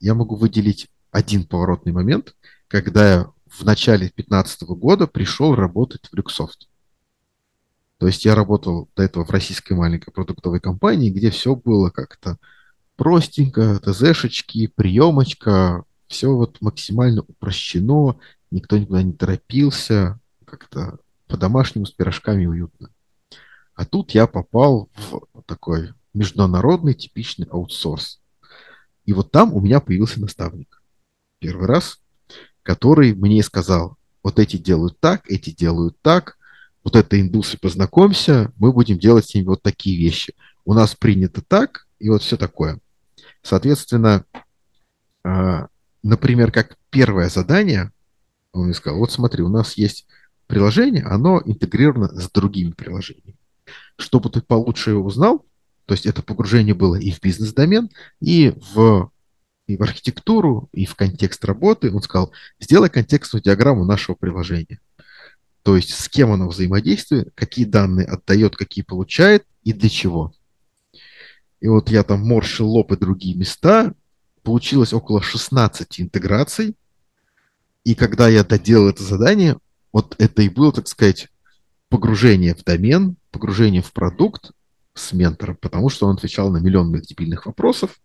Я 0.00 0.14
могу 0.14 0.36
выделить 0.36 0.88
один 1.10 1.44
поворотный 1.44 1.92
момент, 1.92 2.34
когда 2.68 3.12
я 3.12 3.32
в 3.46 3.64
начале 3.64 4.06
2015 4.08 4.62
года 4.62 5.06
пришел 5.06 5.54
работать 5.54 6.08
в 6.10 6.14
Люксофт. 6.14 6.68
То 7.98 8.06
есть 8.06 8.24
я 8.24 8.34
работал 8.34 8.90
до 8.94 9.02
этого 9.02 9.24
в 9.24 9.30
российской 9.30 9.72
маленькой 9.72 10.12
продуктовой 10.12 10.60
компании, 10.60 11.10
где 11.10 11.30
все 11.30 11.56
было 11.56 11.90
как-то 11.90 12.38
простенько, 12.96 13.80
ТЗшечки, 13.80 14.66
приемочка, 14.68 15.84
все 16.06 16.28
вот 16.28 16.60
максимально 16.60 17.22
упрощено, 17.22 18.18
никто 18.50 18.76
никуда 18.76 19.02
не 19.02 19.12
торопился, 19.12 20.20
как-то 20.44 20.98
по-домашнему 21.26 21.86
с 21.86 21.90
пирожками 21.90 22.46
уютно. 22.46 22.90
А 23.74 23.84
тут 23.84 24.12
я 24.12 24.26
попал 24.26 24.88
в 24.94 25.42
такой 25.42 25.92
международный 26.14 26.94
типичный 26.94 27.46
аутсорс. 27.50 28.20
И 29.04 29.12
вот 29.12 29.30
там 29.30 29.52
у 29.54 29.60
меня 29.60 29.80
появился 29.80 30.20
наставник. 30.20 30.82
Первый 31.38 31.66
раз, 31.66 32.00
который 32.62 33.14
мне 33.14 33.42
сказал, 33.42 33.96
вот 34.22 34.38
эти 34.38 34.56
делают 34.56 34.98
так, 34.98 35.30
эти 35.30 35.50
делают 35.50 35.96
так, 36.00 36.38
вот 36.86 36.94
это 36.94 37.20
индусы, 37.20 37.58
познакомься, 37.58 38.52
мы 38.58 38.72
будем 38.72 38.96
делать 38.96 39.28
с 39.28 39.34
ними 39.34 39.46
вот 39.46 39.60
такие 39.60 39.98
вещи. 39.98 40.34
У 40.64 40.72
нас 40.72 40.94
принято 40.94 41.42
так, 41.42 41.88
и 41.98 42.08
вот 42.08 42.22
все 42.22 42.36
такое. 42.36 42.78
Соответственно, 43.42 44.24
а, 45.24 45.66
например, 46.04 46.52
как 46.52 46.76
первое 46.90 47.28
задание, 47.28 47.90
он 48.52 48.66
мне 48.66 48.74
сказал, 48.74 49.00
вот 49.00 49.10
смотри, 49.10 49.42
у 49.42 49.48
нас 49.48 49.76
есть 49.76 50.06
приложение, 50.46 51.02
оно 51.02 51.42
интегрировано 51.44 52.06
с 52.06 52.30
другими 52.30 52.70
приложениями. 52.70 53.34
Чтобы 53.96 54.30
ты 54.30 54.40
получше 54.40 54.90
его 54.90 55.04
узнал, 55.04 55.44
то 55.86 55.94
есть 55.94 56.06
это 56.06 56.22
погружение 56.22 56.76
было 56.76 56.94
и 56.94 57.10
в 57.10 57.20
бизнес-домен, 57.20 57.90
и 58.20 58.54
в, 58.74 59.10
и 59.66 59.76
в 59.76 59.82
архитектуру, 59.82 60.68
и 60.72 60.86
в 60.86 60.94
контекст 60.94 61.44
работы, 61.44 61.92
он 61.92 62.00
сказал, 62.00 62.30
сделай 62.60 62.90
контекстную 62.90 63.42
диаграмму 63.42 63.84
нашего 63.84 64.14
приложения. 64.14 64.78
То 65.66 65.74
есть 65.74 65.92
с 65.92 66.08
кем 66.08 66.30
оно 66.30 66.46
взаимодействует, 66.46 67.32
какие 67.34 67.64
данные 67.64 68.06
отдает, 68.06 68.54
какие 68.54 68.84
получает 68.84 69.44
и 69.64 69.72
для 69.72 69.88
чего. 69.88 70.32
И 71.58 71.66
вот 71.66 71.90
я 71.90 72.04
там 72.04 72.20
морщил 72.20 72.68
лоб 72.68 72.92
и 72.92 72.96
другие 72.96 73.34
места, 73.34 73.92
получилось 74.44 74.92
около 74.92 75.20
16 75.20 76.02
интеграций, 76.02 76.76
и 77.82 77.96
когда 77.96 78.28
я 78.28 78.44
доделал 78.44 78.90
это 78.90 79.02
задание, 79.02 79.56
вот 79.92 80.14
это 80.18 80.42
и 80.42 80.48
было, 80.48 80.70
так 80.70 80.86
сказать, 80.86 81.26
погружение 81.88 82.54
в 82.54 82.62
домен, 82.62 83.16
погружение 83.32 83.82
в 83.82 83.92
продукт 83.92 84.52
с 84.94 85.12
ментором, 85.12 85.56
потому 85.56 85.88
что 85.88 86.06
он 86.06 86.14
отвечал 86.14 86.52
на 86.52 86.58
миллион 86.58 86.92
моих 86.92 87.06
дебильных 87.06 87.46
вопросов, 87.46 87.98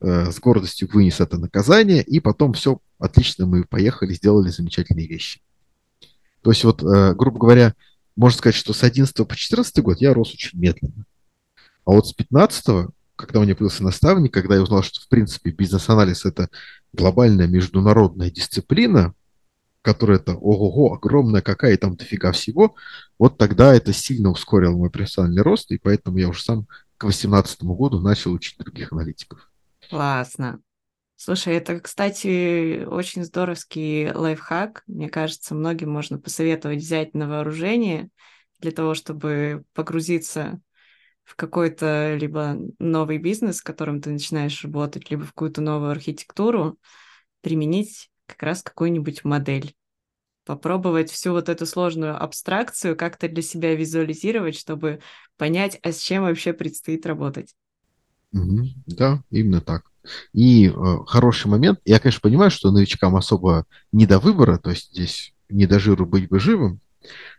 э, 0.00 0.30
с 0.30 0.38
гордостью 0.38 0.88
вынес 0.92 1.18
это 1.18 1.36
наказание, 1.36 2.04
и 2.04 2.20
потом 2.20 2.52
все 2.52 2.78
отлично, 3.00 3.46
мы 3.46 3.64
поехали, 3.64 4.14
сделали 4.14 4.50
замечательные 4.50 5.08
вещи. 5.08 5.40
То 6.42 6.50
есть 6.50 6.64
вот, 6.64 6.82
э, 6.82 7.14
грубо 7.14 7.38
говоря, 7.38 7.74
можно 8.16 8.36
сказать, 8.36 8.56
что 8.56 8.72
с 8.72 8.82
11 8.82 9.26
по 9.26 9.36
14 9.36 9.78
год 9.80 10.00
я 10.00 10.12
рос 10.12 10.34
очень 10.34 10.58
медленно. 10.58 11.04
А 11.84 11.92
вот 11.92 12.06
с 12.06 12.12
15 12.12 12.92
когда 13.22 13.40
у 13.40 13.42
меня 13.44 13.54
появился 13.54 13.84
наставник, 13.84 14.32
когда 14.32 14.56
я 14.56 14.62
узнал, 14.62 14.82
что, 14.82 15.00
в 15.00 15.08
принципе, 15.08 15.50
бизнес-анализ– 15.50 16.24
это 16.26 16.48
глобальная 16.92 17.46
международная 17.46 18.30
дисциплина, 18.30 19.14
которая 19.82 20.18
это 20.18 20.34
ого-го, 20.34 20.94
огромная 20.94 21.42
какая, 21.42 21.74
и 21.74 21.76
там 21.76 21.96
дофига 21.96 22.32
всего, 22.32 22.74
вот 23.18 23.38
тогда 23.38 23.74
это 23.74 23.92
сильно 23.92 24.30
ускорило 24.30 24.76
мой 24.76 24.90
профессиональный 24.90 25.42
рост, 25.42 25.70
и 25.70 25.78
поэтому 25.78 26.18
я 26.18 26.28
уже 26.28 26.42
сам 26.42 26.64
к 26.96 27.04
2018 27.04 27.62
году 27.62 28.00
начал 28.00 28.32
учить 28.32 28.58
других 28.58 28.92
аналитиков. 28.92 29.50
Классно. 29.88 30.60
Слушай, 31.24 31.54
это, 31.54 31.78
кстати, 31.78 32.82
очень 32.84 33.22
здоровский 33.22 34.10
лайфхак. 34.10 34.82
Мне 34.88 35.08
кажется, 35.08 35.54
многим 35.54 35.88
можно 35.88 36.18
посоветовать 36.18 36.80
взять 36.80 37.14
на 37.14 37.28
вооружение 37.28 38.08
для 38.58 38.72
того, 38.72 38.94
чтобы 38.94 39.62
погрузиться 39.72 40.60
в 41.22 41.36
какой-то 41.36 42.16
либо 42.16 42.56
новый 42.80 43.18
бизнес, 43.18 43.58
с 43.58 43.62
которым 43.62 44.00
ты 44.02 44.10
начинаешь 44.10 44.64
работать, 44.64 45.12
либо 45.12 45.22
в 45.22 45.28
какую-то 45.28 45.60
новую 45.60 45.92
архитектуру, 45.92 46.76
применить 47.40 48.10
как 48.26 48.42
раз 48.42 48.64
какую-нибудь 48.64 49.22
модель. 49.22 49.76
Попробовать 50.44 51.08
всю 51.08 51.30
вот 51.30 51.48
эту 51.48 51.66
сложную 51.66 52.20
абстракцию 52.20 52.96
как-то 52.96 53.28
для 53.28 53.42
себя 53.42 53.76
визуализировать, 53.76 54.58
чтобы 54.58 54.98
понять, 55.36 55.78
а 55.84 55.92
с 55.92 56.00
чем 56.00 56.24
вообще 56.24 56.52
предстоит 56.52 57.06
работать. 57.06 57.54
Угу, 58.32 58.64
да, 58.86 59.22
именно 59.30 59.60
так. 59.60 59.91
И 60.32 60.68
э, 60.68 60.72
хороший 61.06 61.46
момент, 61.48 61.80
я, 61.84 61.98
конечно, 61.98 62.20
понимаю, 62.20 62.50
что 62.50 62.70
новичкам 62.70 63.16
особо 63.16 63.66
не 63.92 64.06
до 64.06 64.18
выбора, 64.18 64.58
то 64.58 64.70
есть 64.70 64.90
здесь 64.90 65.34
не 65.48 65.66
до 65.66 65.78
жиру 65.78 66.06
быть 66.06 66.28
бы 66.28 66.40
живым, 66.40 66.80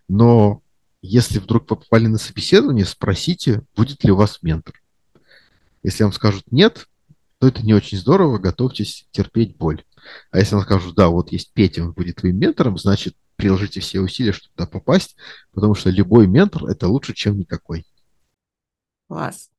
но 0.08 0.62
если 1.02 1.40
вдруг 1.40 1.68
попали 1.68 2.08
на 2.08 2.18
собеседование, 2.18 2.86
спросите, 2.86 3.64
будет 3.76 4.04
ли 4.04 4.12
у 4.12 4.16
вас 4.16 4.42
ментор. 4.42 4.82
Если 5.84 6.04
вам 6.04 6.14
скажут 6.14 6.46
нет, 6.52 6.88
то 7.40 7.48
это 7.48 7.62
не 7.62 7.74
очень 7.74 7.98
здорово, 7.98 8.38
готовьтесь 8.38 9.08
терпеть 9.12 9.58
боль. 9.58 9.84
А 10.32 10.40
если 10.40 10.56
вам 10.56 10.64
скажут, 10.64 10.96
да, 10.96 11.10
вот 11.10 11.32
есть 11.32 11.52
Петя, 11.52 11.84
он 11.84 11.92
будет 11.92 12.18
твоим 12.18 12.38
ментором, 12.38 12.78
значит, 12.78 13.16
приложите 13.36 13.82
все 13.82 14.00
усилия, 14.00 14.32
чтобы 14.32 14.54
туда 14.56 14.68
попасть, 14.68 15.18
потому 15.52 15.76
что 15.76 15.90
любой 15.90 16.28
ментор– 16.28 16.66
это 16.68 16.88
лучше, 16.88 17.14
чем 17.14 17.38
никакой. 17.38 17.86
Класс. 19.08 19.50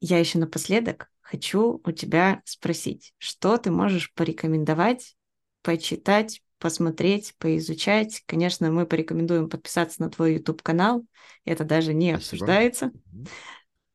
Я 0.00 0.18
еще 0.18 0.38
напоследок 0.38 1.08
хочу 1.26 1.80
у 1.84 1.92
тебя 1.92 2.40
спросить, 2.44 3.12
что 3.18 3.56
ты 3.58 3.70
можешь 3.70 4.12
порекомендовать, 4.14 5.16
почитать, 5.62 6.40
посмотреть, 6.58 7.34
поизучать. 7.38 8.22
Конечно, 8.26 8.70
мы 8.70 8.86
порекомендуем 8.86 9.48
подписаться 9.48 10.00
на 10.00 10.10
твой 10.10 10.34
YouTube-канал. 10.34 11.04
Это 11.44 11.64
даже 11.64 11.94
не 11.94 12.12
Спасибо. 12.12 12.18
обсуждается. 12.18 12.92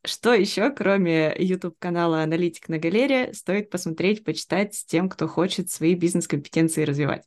Что 0.04 0.34
еще, 0.34 0.72
кроме 0.72 1.34
YouTube-канала 1.38 2.24
«Аналитик 2.24 2.67
на 2.70 2.80
галерее», 2.80 3.34
стоит 3.34 3.70
посмотреть, 3.70 4.24
почитать 4.24 4.74
с 4.74 4.84
тем, 4.84 5.10
кто 5.10 5.28
хочет 5.28 5.70
свои 5.70 5.96
бизнес-компетенции 5.96 6.84
развивать? 6.84 7.24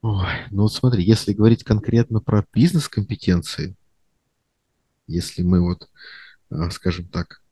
Ой, 0.00 0.26
ну 0.52 0.62
вот 0.62 0.72
смотри, 0.72 1.02
если 1.02 1.32
говорить 1.32 1.64
конкретно 1.64 2.20
про 2.20 2.46
бизнес-компетенции, 2.54 3.74
если 5.08 5.42
мы 5.42 5.60
вот, 5.60 5.90
а, 6.50 6.70
скажем 6.70 7.08
так, 7.08 7.42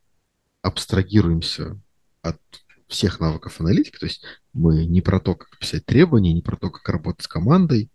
абстрагируемся 0.67 1.79
от 2.21 2.39
всех 2.87 3.19
навыков 3.19 3.59
аналитики, 3.59 3.97
то 3.97 4.05
есть 4.05 4.23
мы 4.53 4.85
не 4.85 5.01
про 5.01 5.19
то, 5.19 5.35
как 5.35 5.57
писать 5.57 5.85
требования, 5.85 6.33
не 6.33 6.41
про 6.41 6.55
то, 6.55 6.69
как 6.69 6.87
работать 6.89 7.23
с 7.23 7.27
командой, 7.27 7.89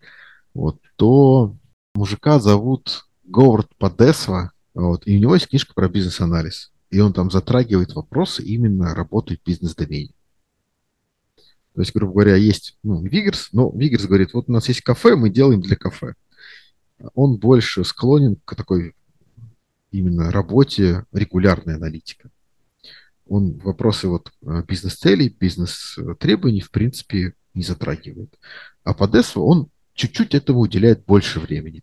вот, 0.54 0.78
то 0.96 1.56
мужика 1.94 2.38
зовут 2.38 3.06
Говард 3.24 3.74
Подесва, 3.76 4.52
вот, 4.74 5.06
и 5.06 5.16
у 5.16 5.20
него 5.20 5.34
есть 5.34 5.48
книжка 5.48 5.74
про 5.74 5.88
бизнес-анализ. 5.88 6.72
И 6.90 7.00
он 7.00 7.14
там 7.14 7.30
затрагивает 7.30 7.94
вопросы 7.94 8.42
именно 8.42 8.94
работы 8.94 9.36
в 9.36 9.46
бизнес-домене. 9.46 10.12
То 11.74 11.80
есть, 11.80 11.94
грубо 11.94 12.12
говоря, 12.12 12.36
есть 12.36 12.76
ну, 12.82 13.02
Вигерс, 13.02 13.48
но 13.52 13.70
Вигерс 13.74 14.04
говорит, 14.04 14.34
вот 14.34 14.48
у 14.48 14.52
нас 14.52 14.68
есть 14.68 14.82
кафе, 14.82 15.16
мы 15.16 15.30
делаем 15.30 15.62
для 15.62 15.76
кафе. 15.76 16.14
Он 17.14 17.38
больше 17.38 17.82
склонен 17.84 18.36
к 18.44 18.54
такой 18.54 18.94
именно 19.90 20.30
работе 20.30 21.06
регулярной 21.12 21.76
аналитика 21.76 22.30
он 23.26 23.58
вопросы 23.58 24.08
вот 24.08 24.32
э, 24.42 24.62
бизнес-целей, 24.66 25.28
бизнес-требований, 25.28 26.60
в 26.60 26.70
принципе, 26.70 27.34
не 27.54 27.62
затрагивает. 27.62 28.38
А 28.84 28.94
по 28.94 29.04
DESV 29.04 29.40
он 29.40 29.68
чуть-чуть 29.94 30.34
этому 30.34 30.60
уделяет 30.60 31.04
больше 31.04 31.40
времени. 31.40 31.82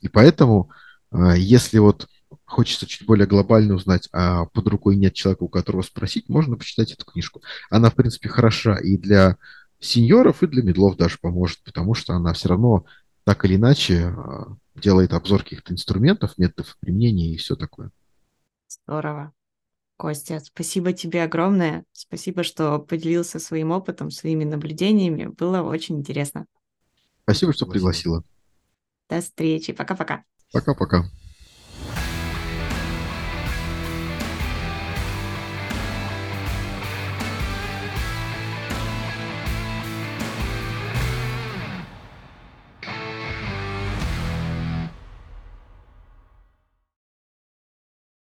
И 0.00 0.08
поэтому, 0.08 0.70
э, 1.12 1.34
если 1.36 1.78
вот 1.78 2.08
хочется 2.44 2.86
чуть 2.86 3.06
более 3.06 3.26
глобально 3.26 3.74
узнать, 3.74 4.08
а 4.12 4.46
под 4.46 4.68
рукой 4.68 4.96
нет 4.96 5.14
человека, 5.14 5.44
у 5.44 5.48
которого 5.48 5.82
спросить, 5.82 6.28
можно 6.28 6.56
почитать 6.56 6.92
эту 6.92 7.04
книжку. 7.04 7.42
Она, 7.70 7.90
в 7.90 7.94
принципе, 7.94 8.28
хороша 8.28 8.76
и 8.76 8.96
для 8.96 9.36
сеньоров, 9.80 10.42
и 10.42 10.46
для 10.46 10.62
медлов 10.62 10.96
даже 10.96 11.18
поможет, 11.18 11.62
потому 11.64 11.94
что 11.94 12.14
она 12.14 12.32
все 12.32 12.48
равно 12.48 12.84
так 13.24 13.44
или 13.44 13.56
иначе 13.56 14.14
э, 14.14 14.44
делает 14.74 15.12
обзор 15.12 15.42
каких-то 15.42 15.72
инструментов, 15.72 16.36
методов 16.36 16.76
применения 16.80 17.32
и 17.32 17.36
все 17.36 17.56
такое. 17.56 17.90
Здорово. 18.68 19.32
Костя, 20.04 20.38
спасибо 20.38 20.92
тебе 20.92 21.22
огромное. 21.22 21.86
Спасибо, 21.94 22.42
что 22.42 22.78
поделился 22.78 23.38
своим 23.38 23.70
опытом, 23.70 24.10
своими 24.10 24.44
наблюдениями. 24.44 25.28
Было 25.28 25.62
очень 25.62 25.96
интересно. 25.96 26.44
Спасибо, 27.22 27.54
что 27.54 27.64
пригласила. 27.64 28.22
До 29.08 29.22
встречи. 29.22 29.72
Пока-пока. 29.72 30.24
Пока-пока. 30.52 31.04